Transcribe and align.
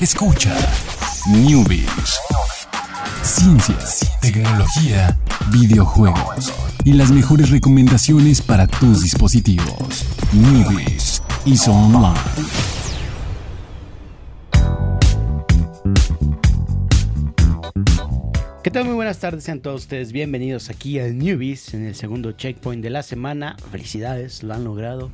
Escucha 0.00 0.56
Newbies. 1.28 2.18
Ciencias, 3.22 4.10
tecnología, 4.22 5.18
videojuegos 5.52 6.54
y 6.86 6.94
las 6.94 7.10
mejores 7.10 7.50
recomendaciones 7.50 8.40
para 8.40 8.66
tus 8.66 9.02
dispositivos. 9.02 10.06
Newbies 10.32 11.22
y 11.44 11.54
Online. 11.68 12.18
¿Qué 18.64 18.70
tal? 18.70 18.86
Muy 18.86 18.94
buenas 18.94 19.18
tardes, 19.18 19.44
sean 19.44 19.60
todos 19.60 19.82
ustedes 19.82 20.12
bienvenidos 20.12 20.70
aquí 20.70 20.98
a 20.98 21.08
Newbies 21.08 21.74
en 21.74 21.84
el 21.84 21.94
segundo 21.94 22.32
checkpoint 22.32 22.82
de 22.82 22.88
la 22.88 23.02
semana. 23.02 23.56
Felicidades, 23.70 24.42
lo 24.44 24.54
han 24.54 24.64
logrado. 24.64 25.10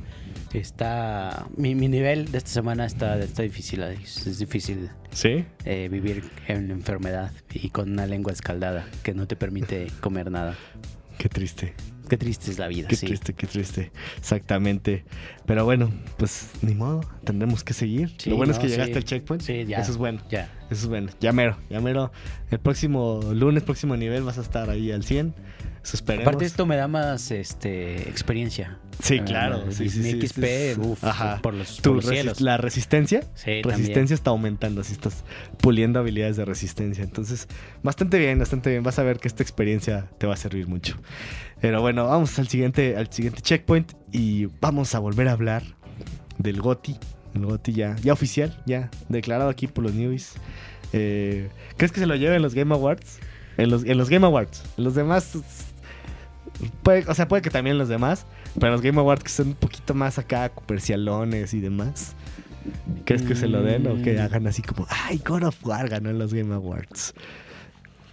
Está 0.53 1.47
mi, 1.55 1.75
mi 1.75 1.87
nivel 1.87 2.31
de 2.31 2.37
esta 2.37 2.49
semana 2.49 2.85
está, 2.85 3.19
está 3.19 3.43
difícil, 3.43 3.81
Alex. 3.83 4.27
es 4.27 4.39
difícil 4.39 4.89
¿Sí? 5.11 5.45
eh, 5.65 5.89
vivir 5.91 6.23
en 6.47 6.71
enfermedad 6.71 7.31
y 7.53 7.69
con 7.69 7.91
una 7.91 8.05
lengua 8.05 8.31
escaldada 8.33 8.85
que 9.03 9.13
no 9.13 9.27
te 9.27 9.35
permite 9.35 9.87
comer 10.01 10.31
nada. 10.31 10.55
Qué 11.17 11.29
triste. 11.29 11.73
Qué 12.09 12.15
triste 12.15 12.51
es 12.51 12.57
la 12.57 12.69
vida, 12.69 12.87
Qué 12.87 12.95
sí. 12.95 13.05
triste, 13.07 13.33
qué 13.33 13.47
triste. 13.47 13.91
Exactamente. 14.17 15.03
Pero 15.45 15.65
bueno, 15.65 15.91
pues 16.17 16.51
ni 16.61 16.73
modo. 16.73 17.01
Tendremos 17.25 17.65
que 17.65 17.73
seguir. 17.73 18.13
Sí, 18.17 18.29
Lo 18.29 18.37
bueno 18.37 18.53
es 18.53 18.59
que 18.59 18.69
llegaste 18.69 18.93
sí. 18.93 18.97
al 18.97 19.03
checkpoint. 19.03 19.43
Sí, 19.43 19.65
ya. 19.65 19.79
Eso 19.79 19.91
es 19.91 19.97
bueno. 19.97 20.21
Ya. 20.29 20.43
Eso 20.69 20.83
es 20.83 20.87
bueno. 20.87 21.09
Ya 21.19 21.33
mero, 21.33 21.57
ya 21.69 21.81
mero. 21.81 22.13
El 22.49 22.59
próximo 22.59 23.19
lunes, 23.33 23.63
próximo 23.63 23.97
nivel, 23.97 24.23
vas 24.23 24.37
a 24.37 24.41
estar 24.41 24.69
ahí 24.69 24.89
al 24.93 25.03
100. 25.03 25.33
Esperemos. 25.93 26.27
Aparte 26.27 26.45
esto 26.45 26.65
me 26.65 26.75
da 26.75 26.87
más 26.87 27.31
este 27.31 28.09
experiencia. 28.09 28.77
Sí, 29.01 29.15
Eh, 29.15 29.23
claro. 29.23 29.63
mi- 29.65 29.73
Sí, 29.73 29.89
sí, 29.89 29.99
mi 29.99 30.11
sí, 30.11 30.27
XP, 30.27 30.77
uf, 30.79 31.03
Ajá. 31.03 31.39
por 31.41 31.53
los, 31.53 31.77
Tu 31.77 31.83
por 31.89 31.95
los 31.97 32.05
resi- 32.05 32.13
cielos. 32.13 32.41
La 32.41 32.57
resistencia. 32.57 33.21
Sí, 33.35 33.61
resistencia 33.61 33.93
también. 33.93 34.13
está 34.13 34.29
aumentando, 34.31 34.81
así 34.81 34.93
estás 34.93 35.23
puliendo 35.61 35.99
habilidades 35.99 36.35
de 36.37 36.45
resistencia. 36.45 37.03
Entonces, 37.03 37.47
bastante 37.83 38.17
bien, 38.17 38.39
bastante 38.39 38.69
bien. 38.71 38.83
Vas 38.83 38.97
a 38.99 39.03
ver 39.03 39.19
que 39.19 39.27
esta 39.27 39.43
experiencia 39.43 40.07
te 40.17 40.25
va 40.27 40.33
a 40.33 40.37
servir 40.37 40.67
mucho. 40.67 40.97
Pero 41.61 41.81
bueno, 41.81 42.07
vamos 42.07 42.37
al 42.39 42.47
siguiente, 42.47 42.97
al 42.97 43.11
siguiente 43.11 43.41
checkpoint 43.41 43.93
y 44.11 44.47
vamos 44.61 44.95
a 44.95 44.99
volver 44.99 45.27
a 45.27 45.33
hablar 45.33 45.63
del 46.39 46.59
GOTI. 46.61 46.97
El 47.35 47.45
GOTI 47.45 47.73
ya, 47.73 47.95
ya 48.01 48.13
oficial, 48.13 48.61
ya 48.65 48.89
declarado 49.09 49.49
aquí 49.49 49.67
por 49.67 49.83
los 49.83 49.93
newbies. 49.93 50.33
Eh, 50.93 51.49
¿Crees 51.77 51.91
que 51.91 51.99
se 51.99 52.05
lo 52.07 52.15
lleven 52.15 52.41
los 52.41 52.55
Game 52.55 52.73
Awards? 52.73 53.19
En 53.57 53.69
los, 53.71 53.83
en 53.85 53.97
los 53.97 54.09
Game 54.09 54.25
Awards. 54.25 54.63
En 54.77 54.83
los 54.83 54.95
demás. 54.95 55.35
Puede- 56.83 57.05
o 57.09 57.13
sea, 57.13 57.27
puede 57.27 57.41
que 57.41 57.49
también 57.49 57.77
los 57.77 57.89
demás. 57.89 58.25
Pero 58.59 58.71
los 58.71 58.81
Game 58.81 58.99
Awards 58.99 59.23
que 59.23 59.29
son 59.29 59.49
un 59.49 59.53
poquito 59.55 59.93
más 59.93 60.17
acá, 60.17 60.49
comercialones 60.49 61.53
y 61.53 61.59
demás. 61.59 62.15
¿Crees 63.05 63.21
que 63.21 63.35
se 63.35 63.47
lo 63.47 63.61
den 63.63 63.87
o 63.87 64.01
que 64.01 64.13
Mm. 64.15 64.21
hagan 64.21 64.47
así 64.47 64.61
como, 64.61 64.85
ay, 64.89 65.21
God 65.25 65.43
of 65.43 65.65
War 65.65 65.87
ganó 65.89 66.09
en 66.09 66.19
los 66.19 66.33
Game 66.33 66.53
Awards? 66.53 67.13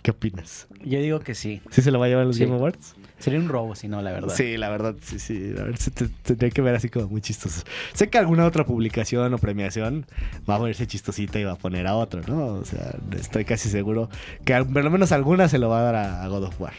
¿Qué 0.02 0.10
opinas? 0.10 0.66
Yo 0.84 1.00
digo 1.00 1.20
que 1.20 1.34
sí. 1.34 1.62
¿Sí 1.70 1.80
se 1.80 1.90
lo 1.90 1.98
va 1.98 2.04
a 2.04 2.08
llevar 2.10 2.24
a 2.24 2.26
los 2.26 2.36
Sí. 2.36 2.44
Game 2.44 2.54
Awards? 2.56 2.94
Sería 3.18 3.38
un 3.40 3.48
robo 3.48 3.74
si 3.74 3.88
no, 3.88 4.02
la 4.02 4.12
verdad. 4.12 4.34
Sí, 4.36 4.58
la 4.58 4.68
verdad, 4.68 4.94
sí, 5.00 5.18
sí. 5.18 5.54
A 5.58 5.62
ver, 5.62 5.78
se 5.78 5.90
te- 5.90 6.08
tendría 6.08 6.50
que 6.50 6.60
ver 6.60 6.74
así 6.74 6.90
como 6.90 7.08
muy 7.08 7.22
chistoso. 7.22 7.62
Sé 7.94 8.10
que 8.10 8.18
alguna 8.18 8.44
otra 8.44 8.66
publicación 8.66 9.32
o 9.32 9.38
premiación 9.38 10.04
va 10.48 10.56
a 10.56 10.58
ponerse 10.58 10.86
chistosita 10.86 11.40
y 11.40 11.44
va 11.44 11.52
a 11.52 11.56
poner 11.56 11.86
a 11.86 11.94
otro, 11.94 12.20
¿no? 12.28 12.46
O 12.48 12.64
sea, 12.66 12.94
estoy 13.18 13.46
casi 13.46 13.70
seguro 13.70 14.10
que 14.44 14.52
al- 14.52 14.66
por 14.66 14.84
lo 14.84 14.90
menos 14.90 15.10
alguna 15.10 15.48
se 15.48 15.58
lo 15.58 15.70
va 15.70 15.80
a 15.80 15.82
dar 15.84 15.94
a 15.96 16.28
God 16.28 16.44
of 16.44 16.60
War. 16.60 16.74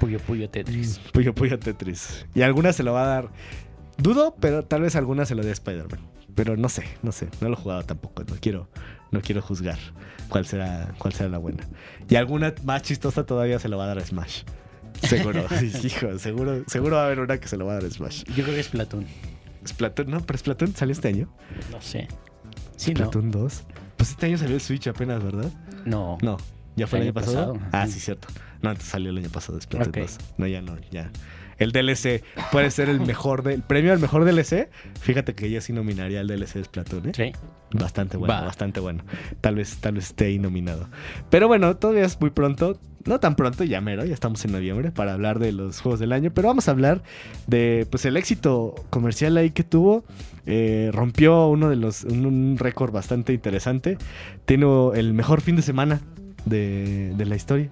Puyo 0.00 0.18
Puyo 0.18 0.48
Tetris. 0.50 0.98
Puyo 1.12 1.34
Puyo 1.34 1.58
Tetris. 1.58 2.26
Y 2.34 2.42
alguna 2.42 2.72
se 2.72 2.82
lo 2.82 2.92
va 2.92 3.04
a 3.04 3.06
dar. 3.06 3.30
Dudo, 3.98 4.34
pero 4.40 4.64
tal 4.64 4.82
vez 4.82 4.96
alguna 4.96 5.24
se 5.24 5.34
lo 5.34 5.42
dé 5.42 5.52
Spider-Man. 5.52 6.00
Pero 6.34 6.56
no 6.56 6.68
sé, 6.68 6.84
no 7.02 7.12
sé. 7.12 7.28
No 7.40 7.48
lo 7.48 7.54
he 7.54 7.56
jugado 7.56 7.84
tampoco. 7.84 8.22
No 8.24 8.36
quiero, 8.40 8.68
no 9.10 9.20
quiero 9.22 9.40
juzgar 9.40 9.78
cuál 10.28 10.46
será, 10.46 10.94
cuál 10.98 11.14
será 11.14 11.30
la 11.30 11.38
buena. 11.38 11.64
Y 12.08 12.16
alguna 12.16 12.54
más 12.64 12.82
chistosa 12.82 13.24
todavía 13.24 13.58
se 13.58 13.68
lo 13.68 13.78
va 13.78 13.84
a 13.84 13.88
dar 13.88 13.98
a 13.98 14.04
Smash. 14.04 14.42
Seguro. 15.02 15.46
Hijo, 15.82 16.18
seguro, 16.18 16.64
seguro 16.66 16.96
va 16.96 17.02
a 17.02 17.06
haber 17.06 17.20
una 17.20 17.38
que 17.38 17.48
se 17.48 17.56
lo 17.56 17.66
va 17.66 17.72
a 17.72 17.74
dar 17.76 17.84
a 17.84 17.90
Smash. 17.90 18.24
Yo 18.24 18.44
creo 18.44 18.54
que 18.54 18.60
es 18.60 18.68
Platoon. 18.68 19.06
Splatoon, 19.66 20.10
no, 20.10 20.20
pero 20.20 20.38
Splatoon 20.38 20.74
salió 20.74 20.92
este 20.92 21.08
año. 21.08 21.28
No 21.72 21.80
sé. 21.80 22.08
Sí, 22.76 22.92
no. 22.92 22.98
Splatoon 22.98 23.30
2. 23.30 23.62
Pues 23.96 24.10
este 24.10 24.26
año 24.26 24.38
salió 24.38 24.54
el 24.54 24.60
Switch 24.60 24.86
apenas, 24.86 25.22
¿verdad? 25.22 25.50
No. 25.84 26.18
No. 26.22 26.36
¿Ya 26.76 26.86
fue 26.86 26.98
el 26.98 27.04
año 27.06 27.14
pasado? 27.14 27.54
pasado. 27.54 27.68
Ah, 27.72 27.86
sí, 27.86 27.98
cierto. 27.98 28.28
No, 28.62 28.70
entonces 28.70 28.90
salió 28.90 29.10
el 29.10 29.18
año 29.18 29.30
pasado 29.30 29.60
Splatoon 29.60 29.88
Ok. 29.90 29.96
2. 29.98 30.18
No, 30.38 30.46
ya 30.46 30.62
no, 30.62 30.76
ya. 30.90 31.10
El 31.58 31.72
DLC 31.72 32.22
puede 32.52 32.70
ser 32.70 32.90
el 32.90 33.00
mejor, 33.00 33.42
de- 33.42 33.54
el 33.54 33.62
premio 33.62 33.92
al 33.94 33.98
mejor 33.98 34.24
DLC. 34.26 34.68
Fíjate 35.00 35.34
que 35.34 35.46
ella 35.46 35.62
sí 35.62 35.72
nominaría 35.72 36.20
al 36.20 36.26
DLC 36.26 36.54
de 36.58 36.64
Splatoon, 36.64 37.08
¿eh? 37.08 37.12
Sí. 37.16 37.32
Bastante 37.72 38.18
bueno, 38.18 38.34
Va. 38.34 38.42
bastante 38.42 38.78
bueno. 38.80 39.04
Tal 39.40 39.54
vez, 39.54 39.78
tal 39.78 39.94
vez 39.94 40.04
esté 40.10 40.26
ahí 40.26 40.38
nominado. 40.38 40.88
Pero 41.30 41.48
bueno, 41.48 41.74
todavía 41.76 42.04
es 42.04 42.20
muy 42.20 42.28
pronto. 42.30 42.78
No 43.06 43.20
tan 43.20 43.36
pronto, 43.36 43.64
ya 43.64 43.80
mero, 43.80 44.04
ya 44.04 44.12
estamos 44.12 44.44
en 44.44 44.52
noviembre 44.52 44.90
para 44.90 45.14
hablar 45.14 45.38
de 45.38 45.52
los 45.52 45.80
juegos 45.80 45.98
del 46.00 46.12
año. 46.12 46.30
Pero 46.34 46.48
vamos 46.48 46.68
a 46.68 46.72
hablar 46.72 47.02
de 47.46 47.86
pues 47.90 48.04
el 48.04 48.16
éxito 48.18 48.74
comercial 48.90 49.36
ahí 49.38 49.50
que 49.50 49.62
tuvo. 49.64 50.04
Eh, 50.44 50.90
rompió 50.92 51.46
uno 51.46 51.70
de 51.70 51.76
los. 51.76 52.04
un, 52.04 52.26
un 52.26 52.56
récord 52.58 52.92
bastante 52.92 53.32
interesante. 53.32 53.96
Tiene 54.44 54.66
el 54.94 55.14
mejor 55.14 55.40
fin 55.40 55.56
de 55.56 55.62
semana 55.62 56.00
de, 56.44 57.14
de 57.16 57.24
la 57.24 57.36
historia. 57.36 57.70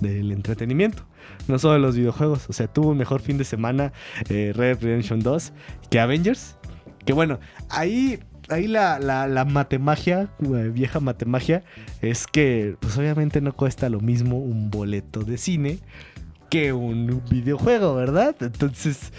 Del 0.00 0.32
entretenimiento. 0.32 1.04
No 1.48 1.58
solo 1.58 1.78
los 1.78 1.96
videojuegos. 1.96 2.48
O 2.48 2.52
sea, 2.52 2.66
tuvo 2.66 2.90
un 2.90 2.98
mejor 2.98 3.20
fin 3.20 3.38
de 3.38 3.44
semana 3.44 3.92
eh, 4.28 4.52
Red 4.54 4.82
Redemption 4.82 5.20
2 5.20 5.52
que 5.90 6.00
Avengers. 6.00 6.56
Que 7.04 7.12
bueno, 7.12 7.38
ahí, 7.68 8.18
ahí 8.48 8.66
la, 8.66 8.98
la, 8.98 9.26
la 9.28 9.44
matemagia, 9.44 10.30
vieja 10.38 11.00
matemagia, 11.00 11.62
es 12.00 12.26
que 12.26 12.76
pues 12.80 12.96
obviamente 12.96 13.40
no 13.40 13.52
cuesta 13.52 13.88
lo 13.90 14.00
mismo 14.00 14.38
un 14.38 14.70
boleto 14.70 15.22
de 15.22 15.36
cine 15.36 15.80
que 16.54 16.72
un 16.72 17.22
videojuego, 17.28 17.94
¿verdad? 17.96 18.36
Entonces, 18.40 19.12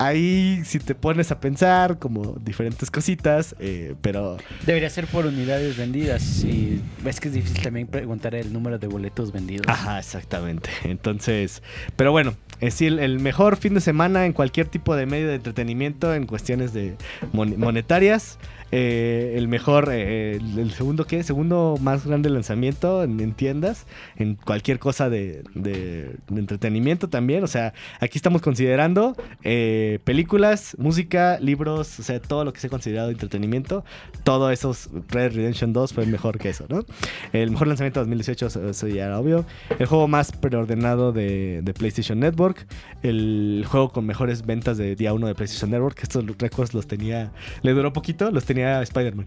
ahí 0.00 0.62
si 0.64 0.78
te 0.78 0.94
pones 0.94 1.30
a 1.30 1.38
pensar 1.40 1.98
como 1.98 2.36
diferentes 2.44 2.90
cositas, 2.90 3.54
eh, 3.60 3.94
pero 4.00 4.36
Debería 4.66 4.90
ser 4.90 5.06
por 5.06 5.26
unidades 5.26 5.76
vendidas. 5.76 6.42
Y 6.44 6.80
ves 7.04 7.20
que 7.20 7.28
es 7.28 7.34
difícil 7.34 7.62
también 7.62 7.86
preguntar 7.86 8.34
el 8.34 8.52
número 8.52 8.78
de 8.78 8.86
boletos 8.86 9.30
vendidos. 9.32 9.66
Ajá, 9.68 9.98
exactamente. 9.98 10.70
Entonces, 10.84 11.62
pero 11.96 12.12
bueno, 12.12 12.34
es 12.54 12.74
decir, 12.74 12.98
el 12.98 13.20
mejor 13.20 13.56
fin 13.56 13.74
de 13.74 13.80
semana 13.80 14.26
en 14.26 14.32
cualquier 14.32 14.66
tipo 14.66 14.96
de 14.96 15.06
medio 15.06 15.28
de 15.28 15.34
entretenimiento 15.36 16.14
en 16.14 16.26
cuestiones 16.26 16.72
de 16.72 16.96
mon- 17.32 17.58
monetarias. 17.58 18.38
Eh, 18.72 19.34
el 19.36 19.48
mejor, 19.48 19.88
eh, 19.90 20.36
el, 20.36 20.70
segundo, 20.70 21.04
¿qué? 21.04 21.24
Segundo 21.24 21.76
más 21.80 22.06
grande 22.06 22.30
lanzamiento 22.30 23.02
en, 23.02 23.18
en 23.18 23.32
tiendas, 23.32 23.84
en 24.16 24.36
cualquier 24.36 24.78
cosa 24.78 25.10
de, 25.10 25.42
de- 25.56 26.14
de 26.28 26.40
entretenimiento 26.40 27.08
también. 27.08 27.42
O 27.42 27.48
sea, 27.48 27.74
aquí 27.98 28.16
estamos 28.16 28.42
considerando 28.42 29.16
eh, 29.42 29.89
películas, 29.98 30.76
música, 30.78 31.38
libros, 31.40 31.98
o 31.98 32.02
sea, 32.02 32.20
todo 32.20 32.44
lo 32.44 32.52
que 32.52 32.60
se 32.60 32.68
ha 32.68 32.70
considerado 32.70 33.10
entretenimiento. 33.10 33.84
Todo 34.24 34.50
esos 34.50 34.88
Red 35.08 35.30
Dead 35.30 35.32
Redemption 35.32 35.72
2 35.72 35.92
fue 35.92 36.06
mejor 36.06 36.38
que 36.38 36.50
eso, 36.50 36.66
¿no? 36.68 36.84
El 37.32 37.50
mejor 37.50 37.68
lanzamiento 37.68 38.00
de 38.00 38.04
2018, 38.04 38.46
eso, 38.46 38.68
eso 38.68 38.88
ya 38.88 39.06
era 39.06 39.18
obvio. 39.18 39.44
El 39.78 39.86
juego 39.86 40.08
más 40.08 40.32
preordenado 40.32 41.12
de, 41.12 41.62
PlayStation 41.78 42.20
Network. 42.20 42.66
El 43.02 43.64
juego 43.66 43.90
con 43.90 44.04
mejores 44.04 44.44
ventas 44.44 44.76
de 44.76 44.96
día 44.96 45.12
1 45.12 45.26
de 45.26 45.34
PlayStation 45.34 45.70
Network. 45.70 45.98
Estos 46.02 46.24
récords 46.38 46.74
los 46.74 46.86
tenía. 46.86 47.32
Le 47.62 47.72
duró 47.72 47.92
poquito, 47.92 48.30
los 48.30 48.44
tenía 48.44 48.82
Spider-Man. 48.82 49.26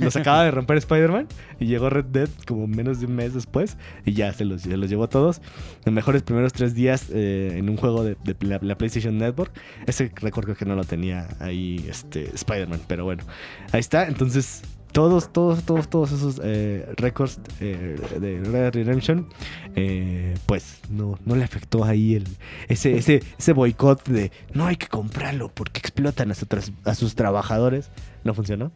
Los- 0.00 0.16
acaba 0.16 0.44
de 0.44 0.50
romper 0.50 0.76
Spider-Man. 0.78 1.28
Y 1.58 1.66
llegó 1.66 1.90
Red 1.90 2.06
Dead 2.06 2.28
como 2.46 2.66
menos 2.66 3.00
de 3.00 3.06
un 3.06 3.16
mes 3.16 3.34
después. 3.34 3.76
Y 4.04 4.12
ya 4.12 4.32
se 4.32 4.44
los, 4.44 4.64
llevó 4.64 5.08
todos. 5.08 5.40
Los 5.84 5.94
mejores 5.94 6.22
primeros 6.22 6.52
tres 6.52 6.74
días 6.74 7.08
eh, 7.12 7.54
en 7.56 7.68
un 7.68 7.76
juego 7.76 8.04
de, 8.04 8.16
la 8.40 8.76
PlayStation 8.76 9.18
Network. 9.18 9.52
Ese 9.86 10.10
creo 10.10 10.56
que 10.56 10.64
no 10.64 10.74
lo 10.74 10.84
tenía 10.84 11.28
ahí 11.40 11.84
este, 11.88 12.30
Spider-Man. 12.34 12.80
Pero 12.86 13.04
bueno, 13.04 13.24
ahí 13.72 13.80
está. 13.80 14.06
Entonces, 14.06 14.62
todos, 14.92 15.32
todos, 15.32 15.62
todos, 15.64 15.88
todos 15.88 16.12
esos 16.12 16.40
eh, 16.44 16.86
récords 16.96 17.40
eh, 17.60 17.96
de 18.20 18.40
Red 18.40 18.74
Redemption, 18.74 19.26
eh, 19.74 20.34
pues 20.46 20.80
no, 20.90 21.18
no 21.24 21.34
le 21.34 21.44
afectó 21.44 21.84
ahí 21.84 22.14
el, 22.16 22.28
ese, 22.68 22.96
ese, 22.96 23.22
ese 23.38 23.52
boicot 23.54 24.06
de 24.06 24.30
no 24.52 24.66
hay 24.66 24.76
que 24.76 24.88
comprarlo 24.88 25.50
porque 25.54 25.78
explotan 25.80 26.30
a, 26.30 26.34
sus 26.34 26.48
tras- 26.48 26.72
a 26.84 26.94
sus 26.94 27.14
trabajadores. 27.14 27.90
¿No 28.24 28.34
funcionó? 28.34 28.70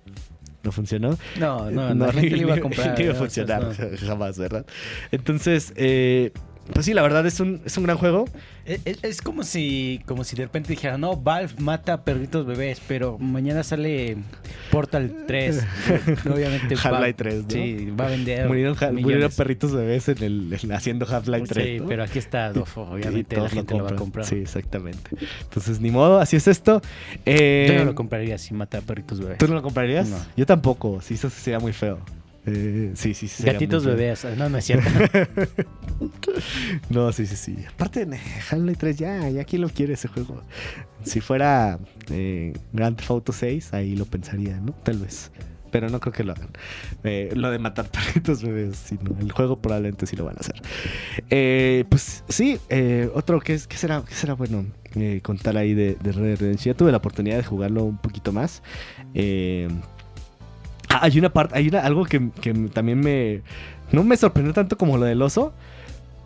¿No 0.65 0.73
funcionó? 0.73 1.17
No, 1.39 1.71
no, 1.71 1.95
la 1.95 2.13
gente 2.13 2.31
le 2.35 2.43
iba 2.43 2.55
a 2.55 2.61
comprar. 2.63 2.95
No 2.99 3.05
iba 3.05 3.11
a 3.11 3.15
¿no? 3.15 3.19
funcionar 3.21 3.63
no. 3.65 3.75
jamás, 4.09 4.39
¿verdad? 4.39 4.67
Entonces, 5.13 5.73
eh, 5.77 6.33
pues 6.73 6.87
sí, 6.87 6.95
la 6.95 7.03
verdad 7.03 7.27
es 7.27 7.41
un, 7.41 7.61
es 7.65 7.77
un 7.77 7.85
gran 7.85 7.97
juego. 7.97 8.27
Es, 8.65 8.81
es- 8.85 8.99
es 9.05 9.23
como 9.23 9.43
si 9.45 10.01
como 10.07 10.25
si 10.25 10.35
de 10.37 10.45
repente 10.45 10.71
dijera, 10.71 10.99
no, 10.99 11.17
Valve 11.17 11.53
mata 11.59 12.05
perritos 12.05 12.45
bebés, 12.47 12.81
pero 12.89 13.19
mañana 13.19 13.63
sale 13.63 14.17
Portal 14.71 15.25
3. 15.27 15.65
Obviamente 16.31 16.75
Half-Life 16.75 17.15
3, 17.15 17.43
¿no? 17.45 17.51
Sí, 17.51 17.91
va 17.99 18.07
a 18.07 18.11
vender. 18.11 18.49
Murieron, 18.49 18.77
perritos 19.37 19.73
bebés 19.73 20.09
en 20.09 20.23
el, 20.23 20.59
en- 20.61 20.73
haciendo 20.73 21.07
Half-Life 21.07 21.47
3. 21.49 21.67
Sí, 21.67 21.81
¿no? 21.81 21.87
pero 21.87 22.03
aquí 22.03 22.19
está 22.19 22.47
Adolfo, 22.47 22.83
obviamente 22.83 23.37
la 23.37 23.49
gente 23.49 23.75
lo, 23.77 23.85
va 23.85 23.91
a 23.91 23.97
comprar. 23.97 24.27
Sí, 24.27 24.37
exactamente. 24.37 25.11
Entonces, 25.43 25.81
ni 25.81 25.91
modo, 25.91 26.19
así 26.19 26.37
es 26.37 26.49
esto. 26.49 26.83
Eh, 27.25 27.67
Yo 27.69 27.79
no 27.79 27.85
lo 27.85 27.95
compraría 27.95 28.39
si 28.39 28.55
mata 28.55 28.81
perritos 28.81 29.21
bebés. 29.21 29.39
¿Tú 29.39 29.47
no 29.49 29.55
lo 29.55 29.63
comprarías? 29.63 30.09
No. 30.09 30.17
Yo 30.37 30.47
tampoco, 30.47 31.01
sí, 31.01 31.15
eso 31.15 31.31
sería 31.31 31.59
muy 31.61 31.73
feo. 31.73 31.99
Eh, 32.47 32.93
sí, 32.95 33.13
sí, 33.15 33.27
sí. 33.27 33.43
Gatitos 33.43 33.85
bebés. 33.85 34.25
No, 34.37 34.49
no 34.49 34.59
es 34.59 34.65
cierto. 34.65 34.89
No, 36.91 37.11
sí, 37.13 37.27
sí, 37.27 37.37
sí. 37.37 37.57
Aparte, 37.75 38.07
Half-Life 38.51 38.79
3 38.79 38.97
ya, 38.97 39.29
ya 39.31 39.45
quién 39.45 39.63
lo 39.63 39.69
quiere 39.69 39.95
ese 39.95 40.09
juego. 40.09 40.43
Si 41.03 41.21
fuera 41.21 41.79
eh, 42.11 42.53
Grand 42.73 42.97
Theft 42.97 43.11
Auto 43.11 43.33
6, 43.33 43.73
ahí 43.73 43.97
lo 43.97 44.05
pensaría, 44.05 44.61
¿no? 44.61 44.73
Tal 44.73 44.99
vez. 44.99 45.31
Pero 45.71 45.89
no 45.89 45.99
creo 46.01 46.13
que 46.13 46.25
lo 46.25 46.33
hagan. 46.33 46.49
Eh, 47.05 47.33
lo 47.35 47.51
de 47.51 47.59
matar 47.59 47.89
perritos 47.91 48.43
bebés, 48.43 48.77
sí, 48.77 48.99
no. 49.03 49.19
El 49.21 49.33
juego 49.33 49.61
probablemente 49.61 50.07
sí 50.07 50.17
lo 50.17 50.25
van 50.25 50.37
a 50.37 50.41
hacer. 50.41 50.61
Eh, 51.31 51.85
pues 51.89 52.25
sí, 52.29 52.59
eh, 52.69 53.11
otro 53.15 53.41
que 53.41 53.55
es, 53.55 53.67
¿qué 53.67 53.77
será, 53.77 54.03
qué 54.07 54.15
será 54.15 54.35
bueno 54.35 54.67
contar 55.23 55.57
ahí 55.59 55.75
de, 55.75 55.97
de 56.03 56.13
Red 56.13 56.25
Dead 56.25 56.39
Redemption? 56.39 56.75
Ya 56.75 56.77
tuve 56.77 56.91
la 56.91 56.99
oportunidad 56.99 57.37
de 57.37 57.45
jugarlo 57.45 57.85
un 57.85 57.99
poquito 57.99 58.33
más. 58.33 58.63
Eh, 59.15 59.69
hay 61.03 61.19
una 61.19 61.33
parte, 61.33 61.57
hay 61.57 61.71
algo 61.83 62.05
que, 62.05 62.31
que 62.41 62.53
también 62.73 63.01
me. 63.01 63.43
No 63.93 64.05
me 64.05 64.17
sorprendió 64.17 64.53
tanto 64.53 64.77
como 64.77 64.99
lo 64.99 65.05
del 65.05 65.23
oso. 65.23 65.53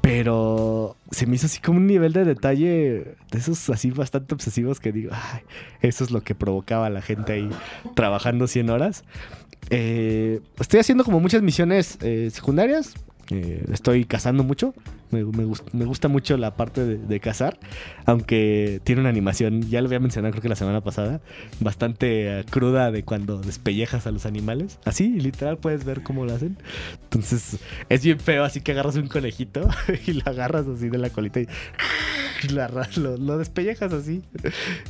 Pero 0.01 0.97
se 1.11 1.27
me 1.27 1.37
hizo 1.37 1.47
así 1.47 1.61
como 1.61 1.79
un 1.79 1.87
nivel 1.87 2.15
de 2.15 2.25
detalle 2.25 3.17
de 3.31 3.39
esos 3.39 3.69
así 3.69 3.91
bastante 3.91 4.35
obsesivos 4.35 4.81
que 4.81 4.93
digo, 4.93 5.11
ay, 5.13 5.43
eso 5.83 6.05
es 6.05 6.11
lo 6.11 6.23
que 6.23 6.35
provocaba 6.35 6.87
a 6.87 6.91
la 6.91 7.03
gente 7.03 7.35
ahí 7.35 7.51
trabajando 7.95 8.47
100 8.47 8.71
horas. 8.71 9.05
Eh, 9.69 10.41
estoy 10.59 10.81
haciendo 10.81 11.05
como 11.05 11.21
muchas 11.21 11.43
misiones 11.43 11.99
eh, 12.01 12.31
secundarias. 12.33 12.95
Eh, 13.31 13.65
estoy 13.73 14.05
cazando 14.05 14.45
mucho. 14.45 14.75
Me, 15.11 15.25
me 15.25 15.45
me 15.73 15.85
gusta 15.85 16.09
mucho 16.09 16.37
la 16.37 16.55
parte 16.55 16.85
de, 16.85 16.99
de 16.99 17.21
cazar. 17.21 17.59
Aunque 18.07 18.81
tiene 18.85 19.01
una 19.01 19.11
animación, 19.11 19.63
ya 19.69 19.81
lo 19.81 19.89
había 19.89 20.01
mencionado 20.01 20.33
creo 20.33 20.43
que 20.43 20.49
la 20.49 20.57
semana 20.57 20.81
pasada, 20.81 21.21
bastante 21.61 22.41
eh, 22.41 22.45
cruda 22.49 22.91
de 22.91 23.03
cuando 23.03 23.41
despellejas 23.41 24.07
a 24.07 24.11
los 24.11 24.27
animales. 24.27 24.79
Así, 24.85 25.09
literal, 25.09 25.59
puedes 25.59 25.85
ver 25.85 26.03
cómo 26.03 26.25
lo 26.25 26.35
hacen. 26.35 26.57
Entonces, 27.05 27.59
es 27.89 28.05
bien 28.05 28.21
feo, 28.21 28.45
así 28.45 28.61
que 28.61 28.73
agarras 28.73 28.97
un 28.97 29.09
conejito 29.09 29.69
y 30.07 30.13
lo 30.15 30.23
agarras 30.27 30.67
así 30.67 30.89
de 30.89 30.99
la 30.99 31.11
colita 31.11 31.41
y, 31.41 31.47
y 32.49 33.01
lo, 33.01 33.39
despellejas 33.39 33.93
así. 33.93 34.23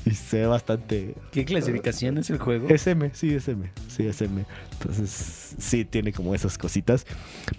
Y 0.05 0.11
se 0.11 0.41
ve 0.41 0.47
bastante... 0.47 1.14
¿Qué 1.32 1.44
clasificación 1.44 2.19
es 2.19 2.31
el 2.31 2.38
juego? 2.38 2.69
Es 2.69 2.87
M, 2.87 3.11
sí, 3.14 3.35
es 3.35 3.49
M. 3.49 3.70
Sí, 3.88 4.06
es 4.06 4.20
M. 4.23 4.44
Entonces, 4.73 5.55
sí, 5.58 5.85
tiene 5.85 6.12
como 6.12 6.35
esas 6.35 6.58
cositas. 6.58 7.06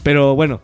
Pero 0.04 0.36
bueno, 0.36 0.62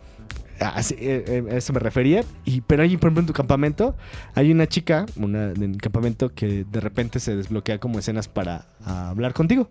así, 0.60 0.94
eh, 0.98 1.24
eh, 1.26 1.44
a 1.50 1.56
eso 1.56 1.72
me 1.72 1.80
refería. 1.80 2.24
Y, 2.44 2.60
pero 2.62 2.82
ahí, 2.82 2.96
por 2.96 3.08
ejemplo, 3.08 3.20
en 3.20 3.26
tu 3.26 3.32
campamento, 3.32 3.96
hay 4.34 4.50
una 4.50 4.66
chica 4.66 5.06
una, 5.16 5.50
en 5.50 5.74
el 5.74 5.80
campamento 5.80 6.30
que 6.30 6.64
de 6.64 6.80
repente 6.80 7.20
se 7.20 7.36
desbloquea 7.36 7.78
como 7.78 7.98
escenas 7.98 8.28
para 8.28 8.66
ah, 8.84 9.10
hablar 9.10 9.34
contigo. 9.34 9.70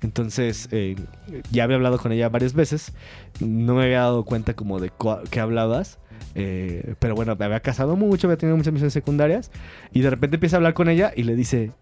Entonces, 0.00 0.68
eh, 0.70 0.96
ya 1.50 1.64
había 1.64 1.76
hablado 1.76 1.98
con 1.98 2.12
ella 2.12 2.28
varias 2.28 2.54
veces. 2.54 2.92
No 3.40 3.74
me 3.74 3.84
había 3.84 4.00
dado 4.00 4.24
cuenta 4.24 4.54
como 4.54 4.80
de 4.80 4.92
qué 5.30 5.40
hablabas. 5.40 5.98
Eh, 6.34 6.94
pero 6.98 7.14
bueno, 7.14 7.34
me 7.36 7.44
había 7.44 7.60
casado 7.60 7.96
mucho, 7.96 8.26
había 8.26 8.36
tenido 8.36 8.56
muchas 8.56 8.72
misiones 8.72 8.92
secundarias. 8.92 9.50
Y 9.92 10.00
de 10.00 10.10
repente 10.10 10.36
empieza 10.36 10.56
a 10.56 10.58
hablar 10.58 10.74
con 10.74 10.88
ella 10.88 11.12
y 11.16 11.24
le 11.24 11.34
dice, 11.34 11.72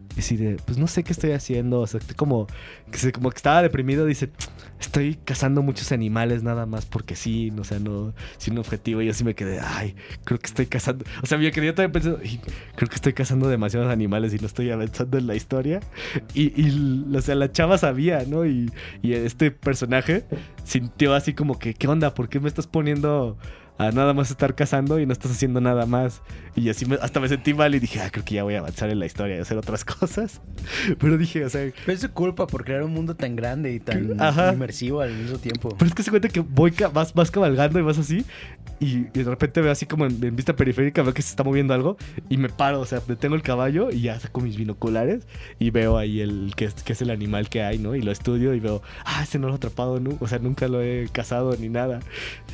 pues 0.65 0.79
no 0.79 0.87
sé 0.87 1.05
qué 1.05 1.13
estoy 1.13 1.33
haciendo. 1.33 1.81
O 1.81 1.87
sea, 1.87 2.01
estoy 2.01 2.17
como, 2.17 2.47
que 2.91 3.13
como 3.13 3.31
que 3.31 3.37
estaba 3.37 3.63
deprimido. 3.63 4.07
Dice, 4.07 4.31
estoy 4.81 5.19
cazando 5.25 5.63
muchos 5.63 5.93
animales 5.93 6.43
nada 6.43 6.67
más 6.67 6.87
porque 6.87 7.17
sí, 7.17 7.51
no, 7.51 7.63
o 7.63 7.65
sea, 7.65 7.79
no, 7.79 8.15
sin 8.39 8.55
un 8.55 8.61
objetivo. 8.61 9.03
Y 9.03 9.07
yo 9.07 9.15
sí 9.15 9.25
me 9.25 9.35
quedé, 9.35 9.61
ay, 9.61 9.95
creo 10.25 10.39
que 10.39 10.47
estoy 10.47 10.67
cazando. 10.67 11.05
O 11.23 11.27
sea, 11.27 11.39
yo 11.39 11.51
quería 11.53 11.75
también 11.75 11.93
pensando, 11.93 12.19
"Ay, 12.23 12.41
creo 12.77 12.89
que 12.89 12.97
estoy 12.97 13.13
cazando 13.13 13.49
demasiados 13.49 13.91
animales 13.91 14.33
y 14.35 14.39
no 14.39 14.47
estoy 14.47 14.71
avanzando 14.71 15.19
en 15.19 15.27
la 15.27 15.35
historia. 15.35 15.81
Y, 16.35 16.53
y, 16.61 17.05
o 17.15 17.21
sea, 17.21 17.35
la 17.35 17.53
chava 17.53 17.79
sabía, 17.79 18.25
¿no? 18.27 18.47
Y, 18.47 18.71
y 19.03 19.13
este 19.13 19.51
personaje 19.51 20.25
sintió 20.65 21.15
así 21.15 21.35
como 21.35 21.59
que, 21.59 21.75
¿qué 21.75 21.89
onda? 21.89 22.15
¿Por 22.15 22.29
qué 22.29 22.41
me 22.41 22.49
estás 22.49 22.67
poniendo 22.67 23.37
a 23.79 23.91
nada 23.91 24.15
más 24.15 24.31
estar 24.31 24.55
cazando 24.55 24.99
y 25.01 25.07
no 25.07 25.13
estás 25.13 25.33
haciendo 25.33 25.61
nada 25.61 25.87
más? 25.87 26.23
Y 26.55 26.69
así 26.71 26.87
me- 26.87 26.97
hasta 26.97 27.21
me 27.21 27.29
sentí 27.29 27.53
mal 27.55 27.75
y 27.75 27.79
dije, 27.79 28.01
ah, 28.01 28.11
creo 28.11 28.25
que 28.25 28.35
ya 28.35 28.43
voy 28.43 28.55
a 28.55 28.61
avanzar 28.61 28.89
en 28.91 28.99
la 28.99 29.07
historia 29.07 29.37
y 29.37 29.41
hacer 29.41 29.59
otras 29.59 29.85
cosas. 29.85 30.41
Pero 30.99 31.19
dije, 31.19 31.45
o 31.45 31.51
sea, 31.51 31.71
Pero 31.85 31.93
es 31.95 32.01
su 32.01 32.11
culpa 32.11 32.47
por 32.47 32.65
crear 32.65 32.83
un 32.83 32.93
mundo 32.93 33.15
tan 33.17 33.37
grande 33.37 33.73
y 33.73 33.81
tan 33.81 34.21
Ajá. 34.21 34.53
inmersivo 34.53 35.01
al 35.03 35.13
mismo 35.15 35.39
tiempo. 35.39 35.69
Pero 35.79 35.89
es 35.89 35.95
que 35.95 36.03
se 36.03 36.11
cuenta 36.11 36.29
que 36.29 36.41
voy 36.41 36.73
vas, 36.93 37.13
vas 37.15 37.31
cabalgando 37.31 37.79
y 37.79 37.83
vas 37.83 37.99
así. 37.99 38.25
Y, 38.81 38.99
y 38.99 39.23
de 39.23 39.25
repente 39.25 39.61
veo 39.63 39.73
así 39.73 39.87
como 39.87 40.05
en, 40.07 40.23
en 40.23 40.37
vista 40.37 40.55
periférica, 40.55 41.03
veo 41.03 41.15
que 41.15 41.23
se 41.23 41.31
está 41.31 41.45
moviendo 41.45 41.75
algo. 41.75 41.97
Y 42.29 42.37
me 42.39 42.49
paro, 42.49 42.81
o 42.81 42.87
sea, 42.87 43.01
detengo 43.07 43.35
el 43.35 43.43
caballo 43.43 43.91
y 43.91 44.01
ya 44.03 44.19
saco 44.21 44.41
mis 44.41 44.57
binoculares. 44.57 45.27
Y 45.59 45.71
veo 45.71 45.99
ahí 45.99 46.21
el 46.21 46.53
que 46.57 46.67
es, 46.67 46.75
que 46.75 46.93
es 46.95 47.03
el 47.03 47.11
animal 47.11 47.49
que 47.51 47.63
hay, 47.63 47.79
¿no? 47.79 47.95
Y 47.95 48.03
lo 48.03 48.13
estudio 48.13 48.55
y 48.55 48.61
veo, 48.61 48.83
ah, 49.05 49.23
ese 49.23 49.39
no 49.39 49.49
lo 49.49 49.55
he 49.55 49.57
atrapado, 49.57 50.01
¿no? 50.01 50.17
O 50.21 50.29
sea, 50.29 50.39
nunca 50.39 50.69
lo 50.69 50.83
he 50.83 51.09
cazado 51.13 51.55
ni 51.59 51.69
nada. 51.69 52.01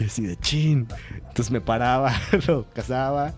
Y 0.01 0.05
así 0.05 0.23
de 0.27 0.37
chin. 0.37 0.87
Entonces 1.29 1.51
me 1.51 1.61
paraba, 1.61 2.13
lo 2.47 2.67
cazaba. 2.75 3.35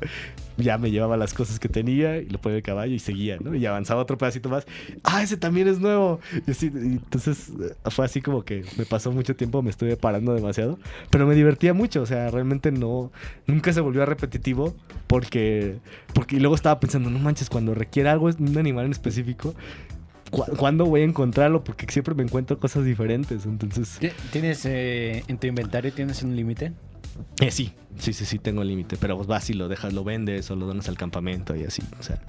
Ya 0.57 0.79
me 0.79 0.93
llevaba 0.93 1.17
las 1.17 1.35
cosas 1.35 1.59
que 1.59 1.69
tenía 1.69 2.19
y 2.19 2.27
lo 2.29 2.41
ponía 2.41 2.59
el 2.59 2.63
caballo 2.63 2.95
y 2.95 3.01
seguía, 3.01 3.39
¿no? 3.41 3.57
Y 3.57 3.67
avanzaba 3.67 4.01
otro 4.03 4.17
pedacito 4.17 4.49
más. 4.49 4.65
¡Ah, 5.03 5.21
ese 5.21 5.37
también 5.37 5.67
es 5.67 5.81
nuevo! 5.81 6.21
Y 6.47 6.51
así, 6.53 6.67
entonces 6.73 7.49
eh, 7.61 7.75
fue 7.91 8.05
así 8.05 8.21
como 8.23 8.45
que 8.45 8.65
me 8.79 8.85
pasó 8.87 9.11
mucho 9.11 9.35
tiempo, 9.35 9.63
me 9.63 9.71
estuve 9.71 9.97
parando 9.97 10.33
demasiado. 10.33 10.79
Pero 11.11 11.27
me 11.27 11.35
divertía 11.35 11.75
mucho, 11.75 12.03
o 12.03 12.07
sea, 12.07 12.31
realmente 12.31 12.71
no. 12.71 13.11
Nunca 13.49 13.73
se 13.73 13.81
volvió 13.81 14.07
repetitivo 14.07 14.77
porque. 15.09 15.79
Porque 16.13 16.37
y 16.37 16.39
luego 16.39 16.55
estaba 16.55 16.79
pensando, 16.79 17.11
no 17.11 17.19
manches, 17.19 17.51
cuando 17.51 17.75
requiera 17.75 18.13
algo, 18.13 18.27
un 18.39 18.57
animal 18.57 18.85
en 18.87 18.93
específico. 18.93 19.57
¿cu- 20.31 20.45
¿Cuándo 20.57 20.85
voy 20.87 21.01
a 21.01 21.05
encontrarlo? 21.05 21.65
Porque 21.65 21.87
siempre 21.91 22.15
me 22.15 22.23
encuentro 22.23 22.61
cosas 22.61 22.85
diferentes. 22.85 23.45
Entonces, 23.45 23.97
¿Ti- 23.99 24.11
¿Tienes 24.31 24.65
eh, 24.67 25.25
en 25.27 25.37
tu 25.37 25.49
inventario 25.49 25.93
tienes 25.93 26.23
un 26.23 26.37
límite? 26.37 26.73
Eh, 27.41 27.51
sí, 27.51 27.73
sí, 27.99 28.13
sí, 28.13 28.25
sí, 28.25 28.39
tengo 28.39 28.63
límite. 28.65 28.97
Pero 28.99 29.17
pues 29.17 29.27
vas 29.29 29.49
y 29.51 29.55
lo 29.55 29.69
dejas, 29.69 29.93
lo 29.93 30.05
vendes 30.05 30.51
o 30.51 30.57
lo 30.57 30.67
donas 30.67 30.89
al 30.89 30.97
campamento 30.97 31.55
y 31.57 31.65
así. 31.65 31.83
O 31.99 32.03
sea, 32.03 32.21